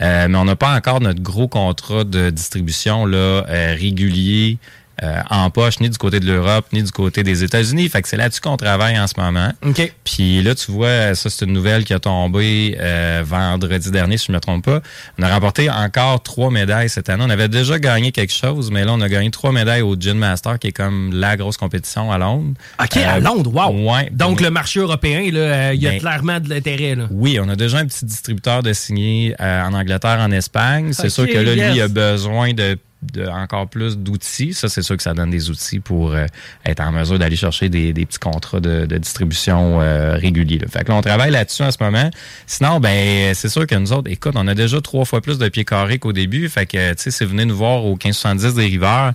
mais 0.00 0.36
on 0.36 0.44
n'a 0.44 0.56
pas 0.56 0.74
encore 0.74 1.00
notre 1.00 1.22
gros 1.22 1.48
contrat 1.48 2.04
de 2.04 2.30
distribution 2.30 3.06
là 3.06 3.44
euh, 3.48 3.76
régulier 3.78 4.58
euh, 5.02 5.20
en 5.30 5.50
poche, 5.50 5.80
ni 5.80 5.90
du 5.90 5.98
côté 5.98 6.20
de 6.20 6.26
l'Europe, 6.26 6.66
ni 6.72 6.82
du 6.82 6.90
côté 6.92 7.22
des 7.22 7.42
États-Unis. 7.44 7.88
Fait 7.88 8.02
que 8.02 8.08
c'est 8.08 8.16
là-dessus 8.16 8.40
qu'on 8.40 8.56
travaille 8.56 8.98
en 8.98 9.06
ce 9.06 9.14
moment. 9.18 9.50
OK. 9.66 9.92
Puis 10.04 10.42
là, 10.42 10.54
tu 10.54 10.70
vois, 10.70 11.14
ça, 11.14 11.28
c'est 11.30 11.44
une 11.44 11.52
nouvelle 11.52 11.84
qui 11.84 11.92
a 11.94 11.98
tombé 11.98 12.76
euh, 12.80 13.22
vendredi 13.26 13.90
dernier, 13.90 14.16
si 14.16 14.26
je 14.26 14.32
ne 14.32 14.36
me 14.36 14.40
trompe 14.40 14.64
pas. 14.64 14.80
On 15.18 15.22
a 15.22 15.28
remporté 15.32 15.68
encore 15.70 16.22
trois 16.22 16.50
médailles 16.50 16.88
cette 16.88 17.08
année. 17.08 17.24
On 17.26 17.30
avait 17.30 17.48
déjà 17.48 17.78
gagné 17.78 18.12
quelque 18.12 18.32
chose, 18.32 18.70
mais 18.70 18.84
là, 18.84 18.92
on 18.92 19.00
a 19.00 19.08
gagné 19.08 19.30
trois 19.30 19.52
médailles 19.52 19.82
au 19.82 19.96
Gin 19.98 20.14
Master, 20.18 20.58
qui 20.58 20.68
est 20.68 20.72
comme 20.72 21.12
la 21.12 21.36
grosse 21.36 21.56
compétition 21.56 22.12
à 22.12 22.18
Londres. 22.18 22.54
OK, 22.80 22.96
à 22.98 23.16
Euh, 23.16 23.20
Londres, 23.20 23.52
wow. 23.52 23.92
ouais. 23.92 24.08
Donc, 24.12 24.40
le 24.40 24.50
marché 24.50 24.80
européen, 24.80 25.20
il 25.20 25.34
y 25.34 25.86
a 25.86 25.90
Ben, 25.90 25.98
clairement 26.00 26.38
de 26.40 26.48
l'intérêt. 26.48 26.94
là. 26.94 27.06
Oui, 27.10 27.38
on 27.40 27.48
a 27.48 27.56
déjà 27.56 27.78
un 27.78 27.86
petit 27.86 28.04
distributeur 28.04 28.62
de 28.62 28.72
signé 28.72 29.34
euh, 29.40 29.62
en 29.64 29.72
Angleterre, 29.74 30.18
en 30.20 30.30
Espagne. 30.30 30.92
C'est 30.92 31.10
sûr 31.10 31.26
que 31.26 31.38
là, 31.38 31.54
yes. 31.54 31.68
lui, 31.70 31.76
il 31.78 31.80
a 31.82 31.88
besoin 31.88 32.52
de, 32.52 32.78
de 33.02 33.26
encore 33.26 33.68
plus 33.68 33.98
d'outils. 33.98 34.54
Ça, 34.54 34.68
c'est 34.68 34.82
sûr 34.82 34.96
que 34.96 35.02
ça 35.02 35.14
donne 35.14 35.30
des 35.30 35.50
outils 35.50 35.80
pour 35.80 36.12
euh, 36.12 36.26
être 36.64 36.80
en 36.80 36.92
mesure 36.92 37.18
d'aller 37.18 37.36
chercher 37.36 37.68
des, 37.68 37.92
des 37.92 38.06
petits 38.06 38.18
contrats 38.18 38.60
de, 38.60 38.86
de 38.86 38.98
distribution 38.98 39.80
euh, 39.80 40.14
réguliers. 40.14 40.58
Là. 40.58 40.68
Fait 40.68 40.84
que 40.84 40.88
là, 40.88 40.96
on 40.96 41.02
travaille 41.02 41.30
là-dessus 41.30 41.62
en 41.62 41.70
ce 41.70 41.82
moment. 41.82 42.10
Sinon, 42.46 42.80
ben, 42.80 43.34
c'est 43.34 43.48
sûr 43.48 43.66
que 43.66 43.74
nous 43.74 43.92
autres, 43.92 44.10
écoute, 44.10 44.34
on 44.36 44.46
a 44.46 44.54
déjà 44.54 44.80
trois 44.80 45.04
fois 45.04 45.20
plus 45.20 45.38
de 45.38 45.48
pieds 45.48 45.64
carrés 45.64 45.98
qu'au 45.98 46.12
début. 46.12 46.48
Fait 46.48 46.66
que, 46.66 46.94
tu 46.94 47.10
sais, 47.10 47.24
vous 47.24 47.32
venez 47.32 47.44
nous 47.44 47.56
voir 47.56 47.84
au 47.84 47.92
1570 47.92 48.54
des 48.54 48.66
Riveurs, 48.66 49.12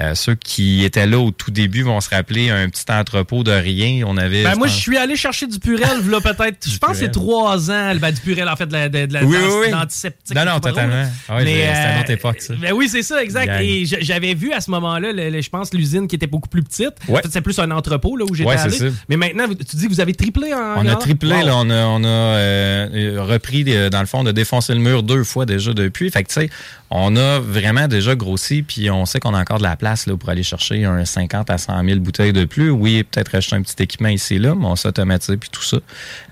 euh, 0.00 0.14
ceux 0.14 0.34
qui 0.36 0.84
étaient 0.84 1.06
là 1.06 1.18
au 1.18 1.30
tout 1.30 1.50
début 1.50 1.82
vont 1.82 2.00
se 2.00 2.08
rappeler 2.10 2.50
un 2.50 2.68
petit 2.68 2.84
entrepôt 2.90 3.42
de 3.42 3.50
rien. 3.50 4.04
On 4.06 4.16
avait. 4.16 4.44
Ben, 4.44 4.52
je 4.52 4.58
moi, 4.58 4.66
je 4.68 4.74
suis 4.76 4.96
allé 4.96 5.16
chercher 5.16 5.46
du 5.46 5.58
Purel, 5.58 6.08
là, 6.08 6.20
peut-être. 6.20 6.68
Je 6.70 6.78
pense 6.78 6.90
que 6.92 6.96
c'est 6.98 7.10
trois 7.10 7.70
ans. 7.70 7.94
Ben, 7.96 8.12
du 8.12 8.20
Purel, 8.20 8.48
en 8.48 8.54
fait, 8.56 8.66
de 8.66 8.72
la, 8.72 8.88
de, 8.88 9.06
de 9.06 9.12
la 9.12 9.24
Oui, 9.24 9.36
d'an- 9.36 9.42
oui, 9.46 9.54
oui. 9.66 9.70
d'antiseptique. 9.70 10.36
Non, 10.36 10.44
non, 10.44 10.60
totalement. 10.60 11.04
Ah 11.28 11.36
oui, 11.38 11.42
c'est- 11.46 11.74
c'était 11.74 11.94
une 11.94 12.00
autre 12.00 12.10
époque, 12.10 12.40
ça. 12.40 12.54
Ben 12.60 12.72
oui, 12.72 12.88
c'est 12.88 13.02
ça, 13.02 13.22
exact. 13.22 13.60
Et 13.60 13.84
j'avais 13.86 14.34
vu 14.34 14.52
à 14.52 14.60
ce 14.60 14.70
moment-là, 14.70 15.12
je 15.40 15.48
pense, 15.48 15.72
l'usine 15.74 16.06
qui 16.06 16.16
était 16.16 16.26
beaucoup 16.26 16.48
plus 16.48 16.62
petite. 16.62 16.94
Ouais. 17.08 17.18
En 17.18 17.22
fait, 17.22 17.28
c'est 17.32 17.40
plus 17.40 17.58
un 17.58 17.70
entrepôt, 17.70 18.16
là, 18.16 18.24
où 18.28 18.34
j'étais 18.34 18.48
Ouais, 18.50 18.56
allé. 18.56 18.76
ça. 18.78 18.84
Mais 19.08 19.16
maintenant, 19.16 19.46
tu 19.48 19.76
dis 19.76 19.84
que 19.88 19.92
vous 19.92 20.00
avez 20.00 20.14
triplé 20.14 20.52
en. 20.54 20.76
On 20.82 20.86
a 20.86 20.94
triplé, 20.96 21.34
Wow. 21.34 21.46
là, 21.46 21.52
on 21.56 21.70
a, 21.70 21.84
on 21.86 22.04
a 22.04 22.06
euh, 22.08 22.88
euh, 22.94 23.22
repris, 23.22 23.64
euh, 23.68 23.90
dans 23.90 24.00
le 24.00 24.06
fond, 24.06 24.20
on 24.20 24.26
a 24.26 24.32
défoncé 24.32 24.74
le 24.74 24.80
mur 24.80 25.02
deux 25.02 25.24
fois 25.24 25.44
déjà 25.46 25.72
depuis. 25.72 26.10
Fait 26.10 26.22
que, 26.22 26.28
tu 26.28 26.34
sais, 26.34 26.50
on 26.90 27.16
a 27.16 27.38
vraiment 27.40 27.88
déjà 27.88 28.14
grossi, 28.14 28.62
puis 28.62 28.90
on 28.90 29.04
sait 29.06 29.20
qu'on 29.20 29.34
a 29.34 29.40
encore 29.40 29.58
de 29.58 29.62
la 29.64 29.76
place 29.76 29.87
là, 30.06 30.16
pour 30.16 30.28
aller 30.28 30.42
chercher 30.42 30.84
un 30.84 31.04
50 31.04 31.50
à 31.50 31.58
100 31.58 31.84
000 31.84 32.00
bouteilles 32.00 32.32
de 32.32 32.44
plus. 32.44 32.70
Oui, 32.70 33.02
peut-être 33.04 33.34
acheter 33.34 33.56
un 33.56 33.62
petit 33.62 33.82
équipement 33.82 34.08
ici 34.08 34.34
et 34.36 34.38
là, 34.38 34.54
mais 34.54 34.66
on 34.66 34.76
s'automatise 34.76 35.36
puis 35.40 35.50
tout 35.50 35.62
ça. 35.62 35.78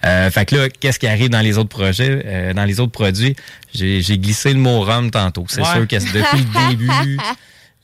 Euh, 0.05 0.31
fait 0.31 0.45
que 0.47 0.57
là, 0.57 0.69
qu'est-ce 0.69 0.99
qui 0.99 1.07
arrive 1.07 1.31
dans 1.31 1.40
les 1.40 1.59
autres 1.59 1.69
projets, 1.69 2.23
euh, 2.27 2.53
dans 2.55 2.64
les 2.64 2.81
autres 2.81 2.92
produits? 2.92 3.35
J'ai 3.75 4.01
j'ai 4.03 4.19
glissé 4.19 4.53
le 4.53 4.59
mot 4.61 4.81
rhum 4.81 5.11
tantôt. 5.11 5.45
C'est 5.49 5.61
Ouais. 5.62 5.73
sûr 5.75 5.87
que 5.88 5.99
c'est 5.99 6.12
depuis 6.12 6.38
le 6.38 6.69
début... 6.71 7.19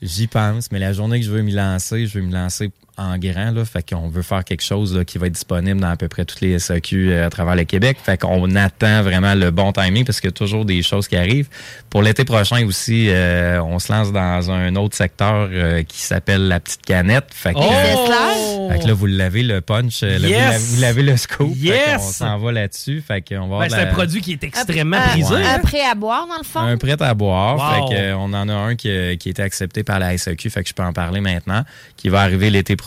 J'y 0.01 0.27
pense, 0.27 0.69
mais 0.69 0.79
la 0.79 0.91
journée 0.91 1.17
que 1.21 1.25
je 1.25 1.31
veux 1.31 1.43
m'y 1.43 1.53
lancer, 1.53 2.07
je 2.07 2.19
veux 2.19 2.25
m'y 2.25 2.33
lancer 2.33 2.71
en 2.97 3.17
grand, 3.17 3.51
là, 3.51 3.65
fait 3.65 3.87
qu'on 3.89 4.07
veut 4.07 4.21
faire 4.21 4.43
quelque 4.43 4.61
chose 4.63 4.95
là, 4.95 5.03
qui 5.03 5.17
va 5.17 5.25
être 5.27 5.33
disponible 5.33 5.79
dans 5.81 5.89
à 5.89 5.95
peu 5.97 6.07
près 6.07 6.25
toutes 6.25 6.41
les 6.41 6.59
SAQ 6.59 7.11
euh, 7.11 7.25
à 7.25 7.29
travers 7.29 7.55
le 7.55 7.63
Québec. 7.63 7.97
Fait 8.03 8.17
qu'on 8.19 8.55
attend 8.55 9.01
vraiment 9.01 9.33
le 9.33 9.49
bon 9.51 9.71
timing 9.71 10.05
parce 10.05 10.21
qu'il 10.21 10.27
y 10.29 10.33
a 10.33 10.35
toujours 10.35 10.63
des 10.65 10.81
choses 10.83 11.07
qui 11.07 11.15
arrivent. 11.15 11.49
Pour 11.89 12.03
l'été 12.03 12.23
prochain 12.23 12.65
aussi, 12.67 13.07
euh, 13.09 13.61
on 13.63 13.79
se 13.79 13.91
lance 13.91 14.11
dans 14.11 14.51
un 14.51 14.75
autre 14.75 14.95
secteur 14.95 15.49
euh, 15.51 15.81
qui 15.83 15.99
s'appelle 16.01 16.47
la 16.47 16.59
petite 16.59 16.83
canette. 16.85 17.25
Fait 17.31 17.53
que, 17.53 17.59
Oh! 17.59 18.69
fait 18.71 18.79
que 18.79 18.87
là, 18.87 18.93
vous 18.93 19.05
l'avez 19.07 19.43
le 19.43 19.61
punch, 19.61 20.01
là, 20.03 20.17
vous 20.59 20.81
l'avez- 20.81 21.03
le 21.03 21.17
scoop. 21.17 21.51
Yes! 21.57 21.73
Fait 21.73 21.95
qu'on 21.97 22.11
s'en 22.11 22.37
va 22.37 22.51
là-dessus. 22.51 23.01
Fait 23.05 23.21
qu'on 23.21 23.39
va 23.39 23.43
avoir 23.43 23.59
Ben, 23.61 23.69
c'est 23.69 23.75
un 23.81 23.85
produit 23.93 24.21
qui 24.21 24.33
est 24.33 24.43
extrêmement 24.43 25.01
prisé. 25.09 25.33
Un 25.35 25.59
prêt 25.59 25.81
à 25.81 25.95
boire, 25.95 26.27
dans 26.27 26.37
le 26.37 26.43
fond? 26.43 26.59
un 26.59 26.77
prêt 26.77 26.95
à 27.01 27.13
boire. 27.15 27.55
Wow. 27.57 27.87
Fait 27.89 27.95
que, 27.95 27.99
euh, 28.01 28.15
on 28.17 28.31
en 28.33 28.47
a 28.49 28.53
un 28.53 28.75
qui, 28.75 28.89
a- 28.89 29.15
qui 29.17 29.29
a 29.29 29.31
été 29.31 29.41
accepté 29.41 29.83
par 29.83 29.97
la 29.99 30.15
SAQ, 30.17 30.49
fait 30.49 30.61
que 30.63 30.69
je 30.69 30.73
peux 30.73 30.83
en 30.83 30.93
parler 30.93 31.19
maintenant, 31.21 31.63
qui 31.97 32.09
va 32.09 32.21
arriver 32.21 32.49
l'été 32.51 32.75
prochain. 32.75 32.82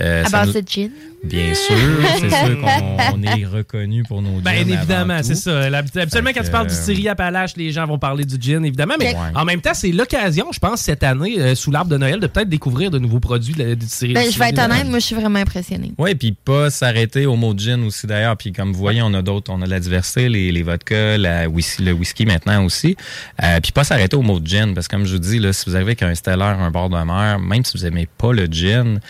Euh, 0.00 0.24
à 0.24 0.28
ça 0.28 0.38
base 0.38 0.54
nous- 0.54 0.60
de 0.62 0.68
gin? 0.68 0.90
Bien 1.24 1.54
sûr, 1.54 1.74
c'est 2.20 2.28
sûr 2.30 2.60
qu'on 2.60 3.18
on 3.18 3.22
est 3.22 3.44
reconnu 3.46 4.04
pour 4.04 4.22
nos 4.22 4.40
Ben 4.40 4.52
gins 4.52 4.60
évidemment, 4.60 5.14
avant 5.14 5.22
tout. 5.22 5.28
c'est 5.28 5.34
ça. 5.34 5.60
Habituellement, 5.76 6.30
quand 6.34 6.42
tu 6.44 6.50
parles 6.50 6.68
du 6.68 6.74
Syrie 6.74 7.08
Appalaches, 7.08 7.56
les 7.56 7.72
gens 7.72 7.84
vont 7.86 7.98
parler 7.98 8.24
du 8.24 8.36
gin, 8.40 8.64
évidemment. 8.64 8.94
Mais 8.98 9.06
Ouais. 9.14 9.20
en 9.34 9.44
même 9.44 9.60
temps, 9.60 9.74
c'est 9.74 9.90
l'occasion, 9.92 10.46
je 10.52 10.58
pense, 10.60 10.80
cette 10.82 11.02
année, 11.02 11.40
euh, 11.40 11.54
sous 11.54 11.70
l'arbre 11.70 11.90
de 11.90 11.96
Noël, 11.96 12.20
de 12.20 12.26
peut-être 12.26 12.48
découvrir 12.48 12.90
de 12.90 12.98
nouveaux 12.98 13.18
produits 13.18 13.54
de, 13.54 13.74
du 13.74 13.86
Syrie. 13.86 14.12
Ben, 14.12 14.30
je 14.30 14.38
vais 14.38 14.50
être 14.50 14.58
honnête, 14.62 14.86
moi, 14.86 14.98
je 15.00 15.04
suis 15.06 15.16
vraiment 15.16 15.38
impressionnée. 15.40 15.92
Oui, 15.98 16.14
puis 16.14 16.32
pas 16.32 16.70
s'arrêter 16.70 17.26
au 17.26 17.34
mot 17.36 17.54
de 17.54 17.58
gin 17.60 17.82
aussi 17.84 18.06
d'ailleurs. 18.06 18.36
Puis 18.36 18.52
comme 18.52 18.72
vous 18.72 18.78
voyez, 18.78 19.02
on 19.02 19.12
a 19.14 19.22
d'autres, 19.22 19.50
on 19.52 19.60
a 19.62 19.64
de 19.66 19.70
la 19.70 19.80
diversité, 19.80 20.28
les, 20.28 20.52
les 20.52 20.62
vodkas, 20.62 21.18
la 21.18 21.48
whisky, 21.48 21.82
le 21.82 21.92
whisky 21.92 22.26
maintenant 22.26 22.64
aussi. 22.64 22.96
Euh, 23.42 23.58
puis 23.60 23.72
pas 23.72 23.84
s'arrêter 23.84 24.16
au 24.16 24.22
mot 24.22 24.38
de 24.38 24.46
gin, 24.46 24.74
parce 24.74 24.86
que 24.86 24.94
comme 24.96 25.06
je 25.06 25.12
vous 25.14 25.18
dis, 25.18 25.38
là, 25.40 25.52
si 25.52 25.64
vous 25.68 25.74
arrivez 25.74 25.90
avec 25.90 26.02
un 26.02 26.14
Stellar, 26.14 26.60
un 26.60 26.70
bord 26.70 26.88
de 26.90 26.96
mer, 27.02 27.38
même 27.40 27.64
si 27.64 27.76
vous 27.76 27.84
aimez 27.86 28.06
pas 28.18 28.32
le 28.32 28.46
gin, 28.46 29.00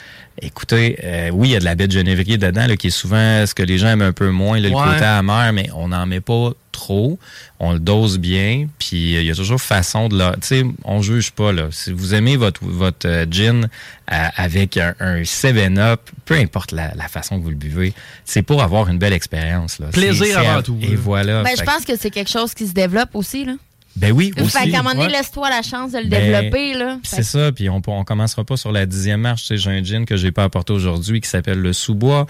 écoutez, 0.42 0.98
euh, 1.04 1.30
oui, 1.32 1.48
il 1.48 1.52
y 1.52 1.56
a 1.56 1.60
de 1.60 1.64
la 1.64 1.74
baie 1.74 1.86
de 1.86 1.92
genévrier 1.92 2.38
dedans, 2.38 2.66
là, 2.66 2.76
qui 2.76 2.88
est 2.88 2.90
souvent 2.90 3.44
ce 3.46 3.54
que 3.54 3.62
les 3.62 3.78
gens 3.78 3.88
aiment 3.88 4.02
un 4.02 4.12
peu 4.12 4.30
moins, 4.30 4.58
là, 4.60 4.68
le 4.68 4.74
côté 4.74 5.04
amer, 5.04 5.52
mais 5.52 5.68
on 5.74 5.88
n'en 5.88 6.06
met 6.06 6.20
pas 6.20 6.50
trop. 6.72 7.18
On 7.58 7.72
le 7.72 7.78
dose 7.78 8.18
bien, 8.18 8.66
puis 8.78 9.16
euh, 9.16 9.20
il 9.22 9.26
y 9.26 9.30
a 9.30 9.34
toujours 9.34 9.60
façon 9.60 10.08
de 10.08 10.18
la... 10.18 10.32
Tu 10.32 10.38
sais, 10.42 10.64
on 10.84 11.00
juge 11.00 11.30
pas, 11.30 11.50
là. 11.52 11.68
Si 11.70 11.90
vous 11.90 12.14
aimez 12.14 12.36
votre, 12.36 12.60
votre 12.64 13.08
euh, 13.08 13.24
gin 13.30 13.64
euh, 13.64 14.26
avec 14.36 14.76
un, 14.76 14.94
un 15.00 15.22
7-Up, 15.22 16.00
peu 16.26 16.34
importe 16.34 16.72
la, 16.72 16.92
la 16.94 17.08
façon 17.08 17.38
que 17.38 17.42
vous 17.44 17.50
le 17.50 17.56
buvez, 17.56 17.94
c'est 18.26 18.42
pour 18.42 18.62
avoir 18.62 18.88
une 18.88 18.98
belle 18.98 19.14
expérience, 19.14 19.78
là. 19.78 19.86
Plaisir 19.86 20.38
avant 20.38 20.58
à- 20.58 20.62
tout, 20.62 20.78
Et 20.82 20.88
là. 20.88 20.96
voilà. 20.98 21.42
Ben, 21.44 21.56
je 21.58 21.64
pense 21.64 21.84
que 21.86 21.96
c'est 21.96 22.10
quelque 22.10 22.30
chose 22.30 22.52
qui 22.52 22.66
se 22.66 22.72
développe 22.74 23.14
aussi, 23.14 23.46
là. 23.46 23.54
Ben 23.96 24.12
oui, 24.12 24.32
aussi. 24.38 24.50
Fait 24.50 24.70
qu'à 24.70 24.80
un 24.80 24.82
moment 24.82 24.94
donné, 24.94 25.06
Ouais. 25.06 25.12
laisse-toi 25.12 25.48
la 25.48 25.62
chance 25.62 25.92
de 25.92 25.98
le 25.98 26.04
Ben, 26.06 26.30
développer, 26.32 26.74
là. 26.74 26.98
C'est 27.02 27.22
ça, 27.22 27.50
puis 27.50 27.70
on, 27.70 27.80
on 27.86 28.04
commencera 28.04 28.44
pas 28.44 28.56
sur 28.58 28.70
la 28.70 28.84
dixième 28.84 29.20
marche. 29.22 29.42
Tu 29.42 29.46
sais, 29.48 29.56
j'ai 29.56 29.70
un 29.70 29.82
gin 29.82 30.04
que 30.04 30.16
j'ai 30.16 30.32
pas 30.32 30.44
apporté 30.44 30.72
aujourd'hui 30.74 31.20
qui 31.22 31.28
s'appelle 31.30 31.60
le 31.60 31.72
sous-bois. 31.72 32.26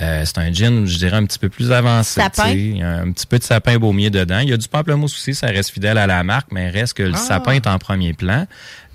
Euh, 0.00 0.22
c'est 0.24 0.38
un 0.38 0.52
gin, 0.52 0.86
je 0.86 0.96
dirais, 0.96 1.16
un 1.16 1.26
petit 1.26 1.40
peu 1.40 1.48
plus 1.48 1.72
avancé. 1.72 2.20
Sapin. 2.20 2.44
tu 2.44 2.48
sais. 2.50 2.56
Il 2.58 2.76
y 2.78 2.82
a 2.82 2.98
un 3.00 3.10
petit 3.10 3.26
peu 3.26 3.38
de 3.38 3.42
sapin 3.42 3.78
baumier 3.78 4.10
dedans. 4.10 4.38
Il 4.38 4.48
y 4.48 4.52
a 4.52 4.56
du 4.56 4.68
pamplemousse 4.68 5.14
aussi, 5.14 5.34
ça 5.34 5.48
reste 5.48 5.70
fidèle 5.70 5.98
à 5.98 6.06
la 6.06 6.22
marque, 6.22 6.52
mais 6.52 6.70
reste 6.70 6.94
que 6.94 7.02
le 7.02 7.14
Ah. 7.14 7.18
sapin 7.18 7.52
est 7.52 7.66
en 7.66 7.78
premier 7.78 8.12
plan. 8.12 8.46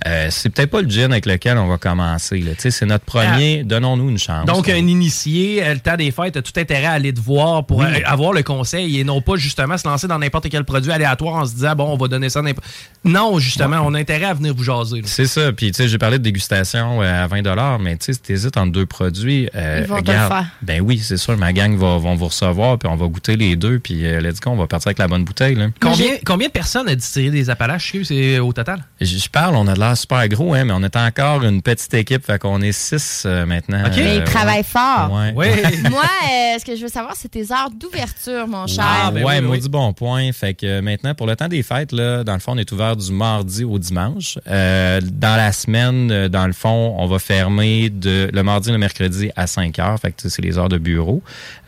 Euh, 0.05 0.27
c'est 0.31 0.49
peut-être 0.49 0.69
pas 0.71 0.81
le 0.81 0.89
gin 0.89 1.11
avec 1.11 1.25
lequel 1.25 1.57
on 1.57 1.67
va 1.67 1.77
commencer. 1.77 2.39
là. 2.39 2.51
Tu 2.55 2.61
sais, 2.63 2.71
C'est 2.71 2.85
notre 2.85 3.05
premier, 3.05 3.63
donnons-nous 3.63 4.09
une 4.09 4.17
chance. 4.17 4.45
Donc, 4.45 4.67
là. 4.67 4.73
un 4.75 4.87
initié, 4.87 5.63
euh, 5.63 5.73
le 5.75 5.79
temps 5.79 5.95
des 5.95 6.11
fêtes, 6.11 6.35
a 6.37 6.41
tout 6.41 6.51
intérêt 6.57 6.85
à 6.87 6.91
aller 6.93 7.13
te 7.13 7.21
voir 7.21 7.65
pour 7.65 7.77
Oui. 7.79 7.85
euh, 7.85 7.99
avoir 8.05 8.33
le 8.33 8.43
conseil 8.43 8.99
et 8.99 9.03
non 9.03 9.21
pas 9.21 9.35
justement 9.37 9.77
se 9.77 9.87
lancer 9.87 10.07
dans 10.07 10.19
n'importe 10.19 10.49
quel 10.49 10.63
produit 10.65 10.91
aléatoire 10.91 11.35
en 11.35 11.45
se 11.45 11.53
disant, 11.53 11.75
bon, 11.75 11.85
on 11.93 11.97
va 11.97 12.07
donner 12.07 12.29
ça 12.29 12.41
n'importe. 12.41 12.65
Non, 13.05 13.39
justement, 13.39 13.77
on 13.85 13.93
a 13.93 13.99
intérêt 13.99 14.25
à 14.25 14.33
venir 14.33 14.53
vous 14.53 14.63
jaser. 14.63 14.97
là. 15.01 15.07
C'est 15.07 15.25
ça. 15.27 15.51
Puis, 15.53 15.71
tu 15.71 15.77
sais, 15.77 15.87
j'ai 15.87 15.97
parlé 15.97 16.17
de 16.19 16.23
dégustation 16.23 17.01
euh, 17.01 17.23
à 17.23 17.27
20 17.27 17.43
mais 17.79 17.97
tu 17.97 18.05
sais, 18.05 18.13
si 18.13 18.19
t'hésites 18.19 18.57
entre 18.57 18.71
deux 18.71 18.85
produits, 18.85 19.49
euh, 19.55 19.81
Ils 19.83 19.87
vont 19.89 20.01
te 20.01 20.11
le 20.11 20.17
faire. 20.17 20.45
Ben 20.61 20.81
oui, 20.81 20.97
c'est 20.99 21.17
sûr. 21.17 21.37
Ma 21.37 21.53
gang 21.53 21.75
va, 21.77 21.97
vont 21.97 22.15
vous 22.15 22.27
recevoir, 22.27 22.77
puis 22.77 22.89
on 22.89 22.95
va 22.95 23.07
goûter 23.07 23.35
les 23.35 23.55
deux, 23.55 23.79
puis 23.79 24.05
euh, 24.05 24.21
let's 24.21 24.39
go, 24.39 24.51
on 24.51 24.55
va 24.55 24.67
partir 24.67 24.87
avec 24.89 24.97
la 24.99 25.07
bonne 25.07 25.23
bouteille. 25.23 25.55
Là. 25.55 25.67
Combien, 25.79 26.11
combien 26.25 26.47
de 26.47 26.53
personnes 26.53 26.87
a 26.87 26.95
distillé 26.95 27.29
des 27.31 27.49
Appalaches? 27.49 27.83
Chez 27.91 27.99
eux, 27.99 28.03
c'est 28.03 28.39
au 28.39 28.53
total? 28.53 28.83
Je, 29.01 29.05
je 29.17 29.29
parle, 29.29 29.55
on 29.55 29.67
a 29.67 29.73
de 29.73 29.79
l'air 29.79 29.92
super 29.95 30.27
gros, 30.29 30.53
hein, 30.53 30.65
mais 30.65 30.73
on 30.73 30.83
est 30.83 30.95
encore 30.95 31.43
une 31.43 31.61
petite 31.61 31.93
équipe, 31.93 32.25
fait 32.25 32.39
qu'on 32.39 32.61
est 32.61 32.71
six 32.71 33.23
euh, 33.25 33.45
maintenant. 33.45 33.83
OK. 33.85 33.93
Mais 33.97 34.15
ils 34.17 34.21
Euh, 34.21 34.25
travaillent 34.25 34.63
fort. 34.63 35.11
Ouais. 35.11 35.33
Oui. 35.35 35.47
Moi, 35.89 36.03
euh, 36.03 36.59
ce 36.59 36.65
que 36.65 36.75
je 36.75 36.81
veux 36.81 36.87
savoir, 36.89 37.13
c'est 37.15 37.29
tes 37.29 37.51
heures 37.51 37.69
d'ouverture, 37.73 38.47
mon 38.47 38.67
cher. 38.67 38.83
Ah, 38.87 39.11
ben 39.11 39.23
ouais, 39.23 39.35
oui, 39.39 39.41
moi 39.41 39.55
oui. 39.55 39.61
du 39.61 39.69
bon 39.69 39.93
point. 39.93 40.31
Fait 40.31 40.53
que 40.53 40.65
euh, 40.65 40.81
maintenant, 40.81 41.13
pour 41.15 41.27
le 41.27 41.35
temps 41.35 41.47
des 41.47 41.63
fêtes, 41.63 41.91
là, 41.91 42.23
dans 42.23 42.33
le 42.33 42.39
fond, 42.39 42.53
on 42.53 42.57
est 42.57 42.71
ouvert 42.71 42.95
du 42.95 43.11
mardi 43.11 43.63
au 43.63 43.79
dimanche. 43.79 44.37
Euh, 44.47 45.01
dans 45.01 45.35
la 45.35 45.51
semaine, 45.51 46.11
euh, 46.11 46.29
dans 46.29 46.47
le 46.47 46.53
fond, 46.53 46.95
on 46.97 47.07
va 47.07 47.19
fermer 47.19 47.89
de 47.89 48.29
le 48.31 48.43
mardi 48.43 48.69
et 48.69 48.71
le 48.71 48.77
mercredi 48.77 49.29
à 49.35 49.47
5 49.47 49.79
heures. 49.79 49.99
Fait 49.99 50.11
que 50.11 50.17
tu 50.17 50.23
sais, 50.23 50.35
c'est 50.35 50.41
les 50.41 50.57
heures 50.57 50.69
de 50.69 50.77
bureau. 50.77 51.21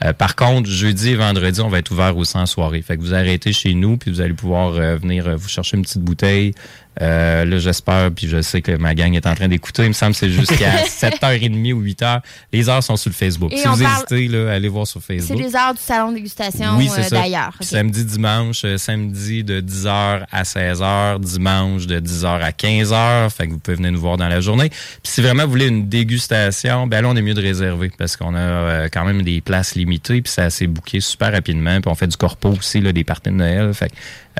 Euh, 0.04 0.14
par 0.14 0.36
contre, 0.36 0.70
jeudi 0.70 1.10
et 1.12 1.16
vendredi, 1.16 1.62
on 1.62 1.70
va 1.70 1.80
être 1.80 1.92
ouvert 1.92 2.16
aussi 2.18 2.38
en 2.38 2.46
soirée. 2.46 2.82
Fait 2.82 2.98
que 2.98 3.02
vous 3.02 3.14
arrêtez 3.14 3.54
chez 3.54 3.74
nous, 3.74 3.98
puis 3.98 4.12
vous 4.12 4.22
allez 4.22 4.34
pouvoir 4.34 4.74
euh, 4.74 4.96
venir 4.98 5.28
euh, 5.28 5.36
vous 5.36 5.48
chercher 5.50 5.78
une 5.78 5.84
petite 5.84 6.02
bouteille. 6.02 6.54
Euh, 7.02 7.44
là, 7.46 7.58
j'espère, 7.58 8.10
puis 8.12 8.28
je 8.28 8.42
sais 8.42 8.62
que 8.62 8.72
ma 8.78 8.96
gang 8.96 9.14
est 9.14 9.28
en 9.28 9.36
train 9.36 9.48
d'écouter. 9.48 9.84
Il 9.84 9.90
me 9.90 9.94
semble 9.94 10.14
que 10.14 10.20
c'est 10.20 10.30
jusqu'à 10.30 10.76
7h30 10.88 11.74
ou 11.74 11.84
8h. 11.84 12.22
Les 12.54 12.70
heures 12.70 12.84
sont 12.84 12.96
sur 12.96 13.10
le 13.10 13.16
Facebook. 13.16 13.52
Et 13.54 13.58
si 13.58 13.68
vous 13.68 13.78
parle- 13.84 13.96
hésitez, 14.10 14.28
là, 14.30 14.52
allez 14.54 14.70
voir 14.70 14.88
sur 14.88 15.02
C'est 15.06 15.18
Facebook. 15.20 15.40
les 15.42 15.56
heures 15.56 15.74
du 15.74 15.82
salon 15.82 16.10
de 16.12 16.16
dégustation 16.16 16.78
Oui, 16.78 16.90
c'est 16.94 17.08
euh, 17.14 17.20
d'ailleurs. 17.22 17.54
Samedi, 17.62 18.06
dimanche, 18.06 18.62
euh, 18.66 18.78
samedi 18.78 19.44
de 19.44 19.60
10h 19.62 20.26
à 20.32 20.44
16h, 20.44 21.20
dimanche 21.20 21.88
de 21.88 22.00
10h 22.00 22.42
à 22.42 22.52
15h. 22.52 23.30
Fait 23.30 23.48
que 23.48 23.52
vous 23.52 23.60
pouvez 23.60 23.76
venir 23.78 23.92
nous 23.92 24.00
voir 24.02 24.18
dans 24.18 24.28
la 24.30 24.40
journée. 24.40 24.70
Puis 24.70 25.00
si 25.04 25.22
vraiment 25.22 25.44
vous 25.44 25.52
voulez 25.52 25.68
une 25.68 25.90
dégustation, 25.90 26.88
ben 26.88 27.02
là, 27.02 27.10
on 27.10 27.16
est 27.16 27.22
mieux 27.22 27.34
de 27.34 27.42
réserver 27.42 27.92
parce 27.98 28.16
qu'on 28.18 28.36
a 28.36 28.40
euh, 28.40 28.90
quand 28.92 29.06
même 29.06 29.22
des 29.22 29.42
places 29.42 29.76
limitées 29.76 30.22
puis 30.22 30.32
ça 30.32 30.50
s'est 30.50 30.68
booké 30.68 31.00
super 31.02 31.32
rapidement. 31.32 31.80
Puis 31.82 31.92
on 31.92 31.96
fait 31.96 32.08
du 32.08 32.18
corpo 32.18 32.50
aussi, 32.50 32.80
là, 32.82 32.92
des 32.94 33.04
parties 33.04 33.30
de 33.30 33.36
Noël. 33.36 33.74
Fait 33.74 33.90
que, 33.90 33.94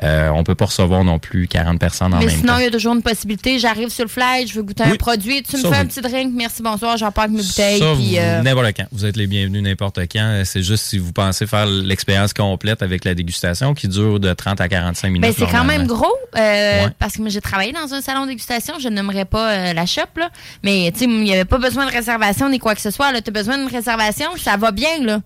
euh, 0.04 0.30
on 0.30 0.44
peut 0.44 0.54
pas 0.54 0.66
recevoir 0.66 1.04
non 1.04 1.18
plus 1.18 1.48
40 1.48 1.78
personnes 1.80 2.12
en 2.12 2.18
Mais 2.18 2.26
même 2.26 2.42
sinon, 2.46 2.58
il 2.58 2.64
y 2.64 2.66
a 2.66 2.70
toujours 2.70 2.94
une 2.94 3.02
possibilité. 3.02 3.58
J'arrive 3.58 3.88
sur 3.88 4.04
le 4.04 4.08
fly, 4.10 4.46
je 4.46 4.54
veux 4.54 4.62
goûter 4.62 4.84
un 4.84 4.96
produit. 4.96 5.42
Tu 5.42 5.56
me 5.56 5.62
fais 5.62 5.76
un 5.76 5.86
petit 5.86 6.00
drink, 6.00 6.32
merci, 6.34 6.62
bonsoir, 6.62 6.96
j'en 6.96 7.10
parle 7.12 7.30
avec 7.30 7.38
mes 7.38 7.46
bouteilles. 7.46 8.18
Euh, 8.18 8.42
n'importe 8.42 8.76
quand. 8.76 8.86
Vous 8.92 9.04
êtes 9.04 9.16
les 9.16 9.26
bienvenus 9.26 9.62
n'importe 9.62 9.98
quand. 10.12 10.42
C'est 10.44 10.62
juste 10.62 10.84
si 10.84 10.98
vous 10.98 11.12
pensez 11.12 11.46
faire 11.46 11.66
l'expérience 11.66 12.32
complète 12.32 12.82
avec 12.82 13.04
la 13.04 13.14
dégustation 13.14 13.74
qui 13.74 13.88
dure 13.88 14.20
de 14.20 14.32
30 14.32 14.60
à 14.60 14.68
45 14.68 15.08
minutes. 15.08 15.22
Ben, 15.22 15.34
c'est 15.36 15.50
quand 15.50 15.64
même 15.64 15.86
gros 15.86 16.06
euh, 16.36 16.84
Ouais. 16.84 16.90
parce 16.98 17.16
que 17.16 17.28
j'ai 17.28 17.40
travaillé 17.40 17.72
dans 17.72 17.92
un 17.94 18.00
salon 18.00 18.22
de 18.22 18.28
dégustation. 18.28 18.74
Je 18.78 18.88
n'aimerais 18.88 19.24
pas 19.24 19.50
euh, 19.50 19.72
la 19.72 19.86
shop, 19.86 20.02
là. 20.16 20.30
Mais 20.62 20.92
il 21.00 21.08
n'y 21.22 21.32
avait 21.32 21.44
pas 21.44 21.58
besoin 21.58 21.86
de 21.86 21.90
réservation 21.92 22.48
ni 22.48 22.58
quoi 22.58 22.74
que 22.74 22.80
ce 22.80 22.90
soit. 22.90 23.10
Tu 23.20 23.28
as 23.28 23.32
besoin 23.32 23.58
d'une 23.58 23.68
réservation, 23.68 24.26
ça 24.36 24.56
va 24.56 24.70
bien. 24.72 25.02
là. 25.02 25.20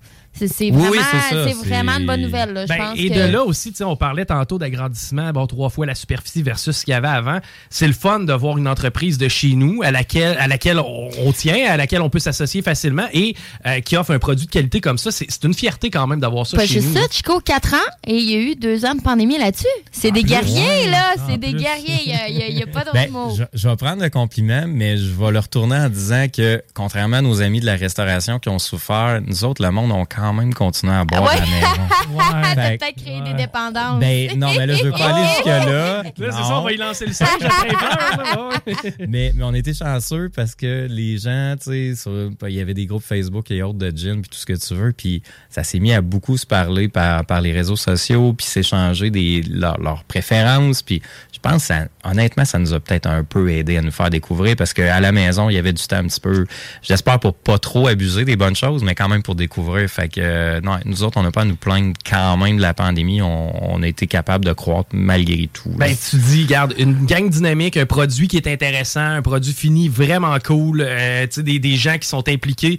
C'est 0.49 0.71
vraiment, 0.71 0.91
oui, 0.91 0.99
c'est 1.11 1.35
ça, 1.35 1.45
c'est 1.49 1.55
c'est- 1.55 1.69
vraiment 1.69 1.93
une 1.99 2.07
bonne 2.07 2.23
nouvelle. 2.23 2.53
Là. 2.53 2.63
Je 2.65 2.69
Ben, 2.69 2.77
pense 2.79 2.99
et 2.99 3.09
que- 3.09 3.15
de 3.15 3.33
là 3.33 3.45
aussi, 3.45 3.71
tu 3.71 3.79
sais, 3.79 3.85
on 3.85 3.97
parlait 3.97 4.25
tantôt 4.25 4.59
d'agrandissement, 4.59 5.31
bon, 5.33 5.47
trois 5.47 5.69
fois 5.71 5.87
la 5.87 5.95
superficie 5.95 6.43
versus 6.43 6.77
ce 6.77 6.85
qu'il 6.85 6.93
y 6.93 6.95
avait 6.95 7.09
avant. 7.09 7.39
C'est 7.71 7.87
le 7.87 7.93
fun 7.93 8.21
de 8.21 8.33
voir 8.33 8.59
une 8.59 8.69
entreprise 8.69 9.19
de 9.19 9.29
chez 9.29 9.55
nous 9.55 9.83
à 9.83 9.91
laquelle, 9.91 10.37
à 10.39 10.47
laquelle 10.49 10.79
on, 10.79 11.09
on 11.25 11.33
tient, 11.33 11.69
à 11.71 11.77
laquelle 11.77 12.03
on 12.03 12.11
peut 12.11 12.19
s'associer 12.19 12.63
facilement 12.63 13.07
et 13.13 13.35
euh, 13.67 13.81
qui 13.81 13.97
offre 13.97 14.13
un 14.13 14.19
produit 14.19 14.47
de 14.47 14.51
qualité 14.51 14.81
comme 14.81 14.99
ça. 14.99 15.11
C'est 15.11 15.27
c'est 15.29 15.45
une 15.45 15.55
fierté 15.55 15.91
quand 15.91 16.07
même 16.07 16.21
d'avoir 16.21 16.47
ça 16.47 16.57
Pas 16.57 16.67
chez 16.67 16.75
juste 16.81 16.89
nous. 16.89 16.95
ça, 17.01 17.07
Chico, 17.11 17.41
4 17.41 17.75
ans, 17.75 17.77
et 18.07 18.17
il 18.17 18.31
y 18.31 18.35
a 18.35 18.39
eu 18.39 18.57
deux 18.57 18.85
ans 18.85 18.95
de 18.95 19.01
pandémie 19.03 19.39
là-dessus. 19.39 19.67
C'est 19.93 20.11
des 20.11 20.21
plus, 20.23 20.31
guerriers, 20.31 20.61
ouais, 20.85 20.91
là. 20.91 21.15
C'est 21.29 21.39
des 21.39 21.51
plus. 21.53 21.61
guerriers. 21.63 22.15
Il 22.49 22.55
n'y 22.57 22.63
a, 22.63 22.67
pas 22.67 22.81
d'autre 22.81 22.93
Ben, 22.95 23.11
mot. 23.11 23.35
je, 23.37 23.45
je 23.53 23.69
vais 23.69 23.77
prendre 23.77 24.03
le 24.03 24.11
compliment, 24.11 24.65
mais 24.67 24.97
je 24.97 25.11
vais 25.13 25.31
le 25.31 25.39
retourner 25.39 25.77
en 25.77 25.89
disant 25.89 26.27
que, 26.35 26.63
contrairement 26.75 27.19
à 27.19 27.23
nos 27.23 27.41
amis 27.43 27.61
de 27.61 27.67
la 27.67 27.77
restauration 27.77 28.39
qui 28.39 28.49
ont 28.49 28.59
souffert, 28.59 29.21
nous 29.27 29.45
autres, 29.45 29.63
le 29.63 29.71
monde, 29.71 29.93
on 29.93 30.05
quand 30.05 30.30
même 30.33 30.53
continué 30.55 30.93
à 30.93 31.05
boire 31.05 31.25
Ah 31.27 31.35
ouais? 31.35 31.41
à 31.41 31.45
la 31.45 31.47
maison. 31.47 31.83
T'as 32.55 32.55
Fait- 32.55 32.79
peut-être 32.79 33.03
créé 33.03 33.21
des 33.23 33.35
dépendances. 33.35 34.01
Ben, 34.01 34.37
non, 34.39 34.49
mais 34.57 34.67
là, 34.67 34.75
je 34.75 34.85
veux 34.85 34.91
pas 34.91 35.15
aller 35.15 35.27
jusque-là. 35.37 36.03
Là, 36.03 36.11
c'est 36.17 36.27
Non. 36.27 36.33
ça, 36.49 36.59
on 36.59 36.63
va 36.63 36.73
y 36.73 36.77
lancer 36.77 37.07
le 37.07 37.13
là, 37.13 38.49
ouais. 38.67 38.95
mais, 39.09 39.33
mais 39.35 39.45
on 39.45 39.55
était 39.55 39.75
chanceux 39.75 40.31
parce 40.35 40.55
que 40.55 40.87
les 40.91 41.19
gens, 41.19 41.55
tu 41.63 41.95
sais, 41.95 41.95
sur- 42.03 42.31
il 42.49 42.55
y 42.55 42.61
avait 42.61 42.75
des 42.75 42.87
groupes 42.87 43.03
Facebook 43.03 43.51
et 43.51 43.63
autres 43.63 43.79
de 43.79 43.91
gin, 43.97 44.21
puis 44.23 44.31
tout 44.31 44.39
ce 44.39 44.47
que 44.47 44.53
tu 44.53 44.75
veux, 44.75 44.93
puis 44.93 45.23
ça 45.49 45.63
s'est 45.65 45.79
mis 45.79 45.93
à 45.93 46.01
beaucoup 46.01 46.37
se 46.37 46.47
parler 46.47 46.89
par, 46.89 47.25
par 47.25 47.41
les 47.41 47.53
réseaux 47.53 47.77
sociaux, 47.77 48.33
puis 48.33 48.47
s'échanger 48.47 49.11
des 49.11 49.43
leurs 49.43 50.05
préférences, 50.05 50.83
puis 50.83 51.03
je 51.33 51.39
pense, 51.39 51.63
que 51.63 51.75
ça, 51.75 51.85
honnêtement, 52.05 52.45
ça 52.45 52.59
nous 52.59 52.75
a 52.75 52.81
peut-être 52.81 53.07
un 53.07 53.25
peu 53.25 53.51
aidé 53.51 53.77
à 53.79 53.83
nous 53.83 53.91
faire 53.91 54.11
découvrir 54.11 54.57
parce 54.57 54.75
qu'à 54.75 55.01
la 55.01 55.13
maison, 55.13 55.49
il 55.49 55.55
y 55.55 55.59
avait 55.59 55.73
du 55.73 55.83
temps 55.87 55.97
un 55.97 56.07
petit 56.07 56.21
peu, 56.21 56.47
j'espère 56.83 57.19
pour 57.19 57.35
pas 57.35 57.59
trop 57.59 57.89
abuser 57.89 58.25
des 58.27 58.37
bonnes 58.37 58.57
choses, 58.57 58.83
mais 58.83 58.95
quand 58.95 59.09
même 59.09 59.23
pour 59.23 59.35
découvrir. 59.35 59.89
Fait 59.89 60.09
que, 60.11 60.21
euh, 60.21 60.61
non, 60.61 60.79
nous 60.85 61.03
autres, 61.03 61.19
on 61.19 61.23
n'a 61.23 61.31
pas 61.31 61.43
à 61.43 61.45
nous 61.45 61.57
plaindre 61.57 61.95
quand 62.09 62.37
même 62.37 62.57
de 62.57 62.63
la 62.63 62.75
pandémie. 62.75 63.23
On, 63.23 63.83
a 63.83 63.87
été 63.87 64.07
capable 64.07 64.45
de 64.45 64.53
croître 64.53 64.91
malgré 64.93 65.49
tout. 65.53 65.71
là. 65.71 65.87
Ben, 65.87 65.97
tu 65.97 66.17
dis, 66.17 66.45
garde, 66.45 66.75
une 66.79 67.07
gang 67.07 67.31
dynamique, 67.31 67.77
un 67.77 67.87
produit 67.87 68.29
qui 68.29 68.37
est 68.37 68.47
intéressant, 68.47 69.01
un 69.01 69.23
produit 69.23 69.55
fini 69.55 69.89
vraiment 69.89 70.37
cool, 70.45 70.85
euh, 70.87 71.27
des, 71.39 71.59
des 71.59 71.77
gens 71.77 71.97
qui 71.99 72.09
sont 72.09 72.29
impliqués. 72.29 72.79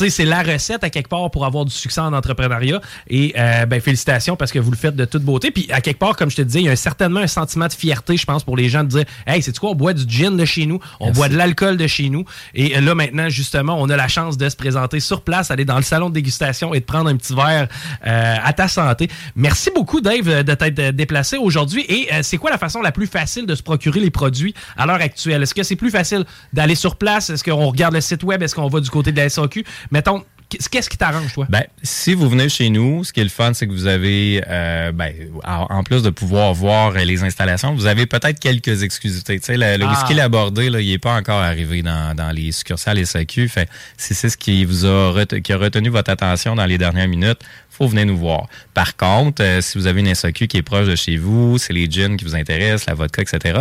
Sais, 0.00 0.08
c'est 0.08 0.24
la 0.24 0.42
recette 0.42 0.82
à 0.82 0.88
quelque 0.88 1.10
part 1.10 1.30
pour 1.30 1.44
avoir 1.44 1.66
du 1.66 1.70
succès 1.72 2.00
en 2.00 2.14
entrepreneuriat. 2.14 2.80
Et 3.10 3.34
euh, 3.36 3.66
ben, 3.66 3.82
félicitations 3.82 4.34
parce 4.34 4.50
que 4.50 4.58
vous 4.58 4.70
le 4.70 4.76
faites 4.78 4.96
de 4.96 5.04
toute 5.04 5.22
beauté. 5.22 5.50
Puis 5.50 5.70
à 5.70 5.82
quelque 5.82 5.98
part, 5.98 6.16
comme 6.16 6.30
je 6.30 6.36
te 6.36 6.40
disais, 6.40 6.60
il 6.60 6.64
y 6.64 6.70
a 6.70 6.76
certainement 6.76 7.20
un 7.20 7.26
sentiment 7.26 7.66
de 7.66 7.74
fierté, 7.74 8.16
je 8.16 8.24
pense, 8.24 8.42
pour 8.42 8.56
les 8.56 8.70
gens 8.70 8.82
de 8.82 8.88
dire 8.88 9.04
Hey, 9.26 9.42
c'est 9.42 9.58
quoi, 9.58 9.72
on 9.72 9.74
boit 9.74 9.92
du 9.92 10.10
gin 10.10 10.38
de 10.38 10.44
chez 10.46 10.64
nous, 10.64 10.80
on 11.00 11.10
boit 11.10 11.28
de 11.28 11.36
l'alcool 11.36 11.76
de 11.76 11.86
chez 11.86 12.08
nous. 12.08 12.24
Et 12.54 12.80
là, 12.80 12.94
maintenant, 12.94 13.28
justement, 13.28 13.76
on 13.78 13.90
a 13.90 13.96
la 13.96 14.08
chance 14.08 14.38
de 14.38 14.48
se 14.48 14.56
présenter 14.56 15.00
sur 15.00 15.20
place, 15.20 15.50
aller 15.50 15.66
dans 15.66 15.76
le 15.76 15.82
salon 15.82 16.08
de 16.08 16.14
dégustation 16.14 16.72
et 16.72 16.80
de 16.80 16.86
prendre 16.86 17.10
un 17.10 17.16
petit 17.18 17.34
verre 17.34 17.68
euh, 18.06 18.36
à 18.42 18.54
ta 18.54 18.68
santé. 18.68 19.10
Merci 19.36 19.68
beaucoup, 19.74 20.00
Dave, 20.00 20.44
de 20.44 20.54
t'être 20.54 20.94
déplacé 20.96 21.36
aujourd'hui. 21.36 21.84
Et 21.90 22.08
euh, 22.10 22.20
c'est 22.22 22.38
quoi 22.38 22.50
la 22.50 22.56
façon 22.56 22.80
la 22.80 22.92
plus 22.92 23.06
facile 23.06 23.44
de 23.44 23.54
se 23.54 23.62
procurer 23.62 24.00
les 24.00 24.10
produits 24.10 24.54
à 24.78 24.86
l'heure 24.86 25.02
actuelle? 25.02 25.42
Est-ce 25.42 25.54
que 25.54 25.62
c'est 25.62 25.76
plus 25.76 25.90
facile 25.90 26.24
d'aller 26.54 26.74
sur 26.74 26.96
place? 26.96 27.28
Est-ce 27.28 27.44
qu'on 27.44 27.66
regarde 27.66 27.92
le 27.92 28.00
site 28.00 28.22
web? 28.22 28.42
Est-ce 28.42 28.54
qu'on 28.54 28.68
va 28.68 28.80
du 28.80 28.88
côté 28.88 29.12
de 29.12 29.18
la 29.18 29.28
SAQ? 29.28 29.62
Mettons, 29.90 30.24
Qu'est-ce 30.70 30.90
qui 30.90 30.98
t'arrange, 30.98 31.32
toi? 31.32 31.46
Ben, 31.48 31.62
si 31.82 32.12
vous 32.12 32.28
venez 32.28 32.48
chez 32.48 32.70
nous, 32.70 33.04
ce 33.04 33.12
qui 33.12 33.20
est 33.20 33.24
le 33.24 33.30
fun, 33.30 33.54
c'est 33.54 33.68
que 33.68 33.72
vous 33.72 33.86
avez, 33.86 34.42
euh, 34.48 34.90
ben, 34.90 35.14
en 35.44 35.84
plus 35.84 36.02
de 36.02 36.10
pouvoir 36.10 36.54
voir 36.54 36.92
les 36.92 37.22
installations, 37.22 37.72
vous 37.72 37.86
avez 37.86 38.06
peut-être 38.06 38.40
quelques 38.40 38.82
exclusivités. 38.82 39.38
Tu 39.38 39.46
sais, 39.46 39.56
le, 39.56 39.76
le 39.76 39.84
ah. 39.86 39.90
whisky 39.90 40.14
labordé, 40.14 40.68
là, 40.68 40.80
il 40.80 40.90
n'est 40.90 40.98
pas 40.98 41.14
encore 41.14 41.40
arrivé 41.40 41.82
dans, 41.82 42.16
dans 42.16 42.30
les 42.32 42.50
succursales 42.50 43.06
SAQ. 43.06 43.48
Fait, 43.48 43.68
si 43.96 44.12
c'est 44.12 44.28
ce 44.28 44.36
qui 44.36 44.64
vous 44.64 44.86
a, 44.86 45.24
qui 45.24 45.52
a 45.52 45.56
retenu 45.56 45.88
votre 45.88 46.10
attention 46.10 46.56
dans 46.56 46.66
les 46.66 46.78
dernières 46.78 47.08
minutes, 47.08 47.38
faut 47.80 47.88
venir 47.88 48.04
nous 48.04 48.16
voir. 48.16 48.46
Par 48.74 48.94
contre, 48.96 49.42
euh, 49.42 49.62
si 49.62 49.78
vous 49.78 49.86
avez 49.86 50.00
une 50.00 50.14
SAQ 50.14 50.48
qui 50.48 50.58
est 50.58 50.62
proche 50.62 50.86
de 50.86 50.96
chez 50.96 51.16
vous, 51.16 51.56
c'est 51.56 51.72
les 51.72 51.90
gins 51.90 52.14
qui 52.16 52.26
vous 52.26 52.34
intéressent, 52.34 52.86
la 52.86 52.94
vodka, 52.94 53.22
etc., 53.22 53.60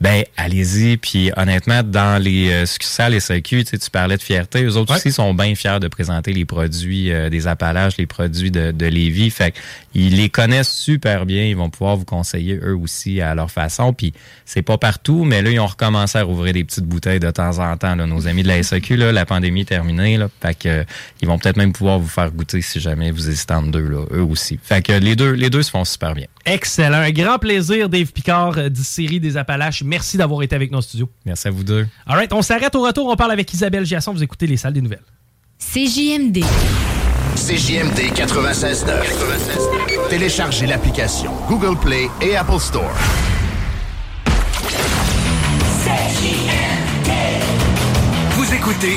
ben 0.00 0.24
allez-y. 0.36 0.96
Puis 0.96 1.30
honnêtement, 1.36 1.84
dans 1.84 2.20
les 2.20 2.50
euh, 2.50 2.66
succursales 2.66 3.20
SAQ, 3.20 3.62
tu, 3.62 3.70
sais, 3.70 3.78
tu 3.78 3.88
parlais 3.90 4.16
de 4.16 4.22
fierté, 4.22 4.64
eux 4.64 4.76
autres 4.76 4.96
aussi 4.96 5.12
sont 5.12 5.34
bien 5.34 5.54
fiers 5.54 5.78
de 5.80 5.86
présenter 5.86 6.32
les 6.32 6.44
produits 6.44 7.12
euh, 7.12 7.30
des 7.30 7.46
Appalaches, 7.46 7.96
les 7.96 8.06
produits 8.06 8.50
de, 8.50 8.72
de 8.72 8.86
Lévis. 8.86 9.30
Fait 9.30 9.54
ils 9.94 10.16
les 10.16 10.30
connaissent 10.30 10.72
super 10.72 11.24
bien, 11.24 11.44
ils 11.44 11.56
vont 11.56 11.70
pouvoir 11.70 11.96
vous 11.96 12.04
conseiller 12.04 12.58
eux 12.62 12.76
aussi 12.76 13.20
à 13.20 13.34
leur 13.36 13.50
façon. 13.52 13.92
Puis 13.92 14.12
c'est 14.46 14.62
pas 14.62 14.78
partout, 14.78 15.24
mais 15.24 15.42
là, 15.42 15.50
ils 15.50 15.60
ont 15.60 15.66
recommencé 15.66 16.18
à 16.18 16.24
rouvrir 16.24 16.54
des 16.54 16.64
petites 16.64 16.86
bouteilles 16.86 17.20
de 17.20 17.30
temps 17.30 17.58
en 17.58 17.76
temps. 17.76 17.94
Là. 17.94 18.06
Nos 18.06 18.26
amis 18.26 18.42
de 18.42 18.48
la 18.48 18.62
SAQ, 18.62 18.96
là, 18.96 19.12
la 19.12 19.26
pandémie 19.26 19.62
est 19.62 19.64
terminée. 19.64 20.16
Là, 20.16 20.28
fait 20.40 20.58
que, 20.58 20.84
ils 21.22 21.28
vont 21.28 21.38
peut-être 21.38 21.56
même 21.56 21.72
pouvoir 21.72 22.00
vous 22.00 22.08
faire 22.08 22.30
goûter 22.30 22.62
si 22.62 22.80
jamais 22.80 23.10
vous 23.10 23.28
hésitez 23.28 23.54
deux, 23.68 23.86
là, 23.88 24.04
eux 24.12 24.22
aussi. 24.22 24.58
Fait 24.62 24.82
que 24.82 24.92
les 24.92 25.16
deux, 25.16 25.32
les 25.32 25.50
deux 25.50 25.62
se 25.62 25.70
font 25.70 25.84
super 25.84 26.14
bien. 26.14 26.26
Excellent. 26.46 26.98
Un 26.98 27.10
grand 27.10 27.38
plaisir, 27.38 27.88
Dave 27.88 28.12
Picard, 28.12 28.58
euh, 28.58 28.68
du 28.68 28.82
série 28.82 29.20
des 29.20 29.36
Appalaches. 29.36 29.82
Merci 29.82 30.16
d'avoir 30.16 30.42
été 30.42 30.54
avec 30.56 30.70
nos 30.70 30.80
studios. 30.80 31.08
Merci 31.24 31.48
à 31.48 31.50
vous 31.50 31.64
deux. 31.64 31.86
All 32.06 32.16
right, 32.16 32.32
on 32.32 32.42
s'arrête 32.42 32.74
au 32.74 32.82
retour. 32.82 33.08
On 33.08 33.16
parle 33.16 33.32
avec 33.32 33.52
Isabelle 33.52 33.84
Giasson. 33.84 34.12
Vous 34.12 34.22
écoutez 34.22 34.46
les 34.46 34.56
salles 34.56 34.72
des 34.72 34.82
nouvelles. 34.82 35.04
CJMD. 35.58 36.44
CJMD 37.36 38.12
96.9. 38.14 40.08
Téléchargez 40.08 40.66
l'application 40.66 41.32
Google 41.48 41.78
Play 41.78 42.08
et 42.20 42.36
Apple 42.36 42.58
Store. 42.58 42.90
CJMD. 45.84 47.10
Vous 48.32 48.54
écoutez 48.54 48.96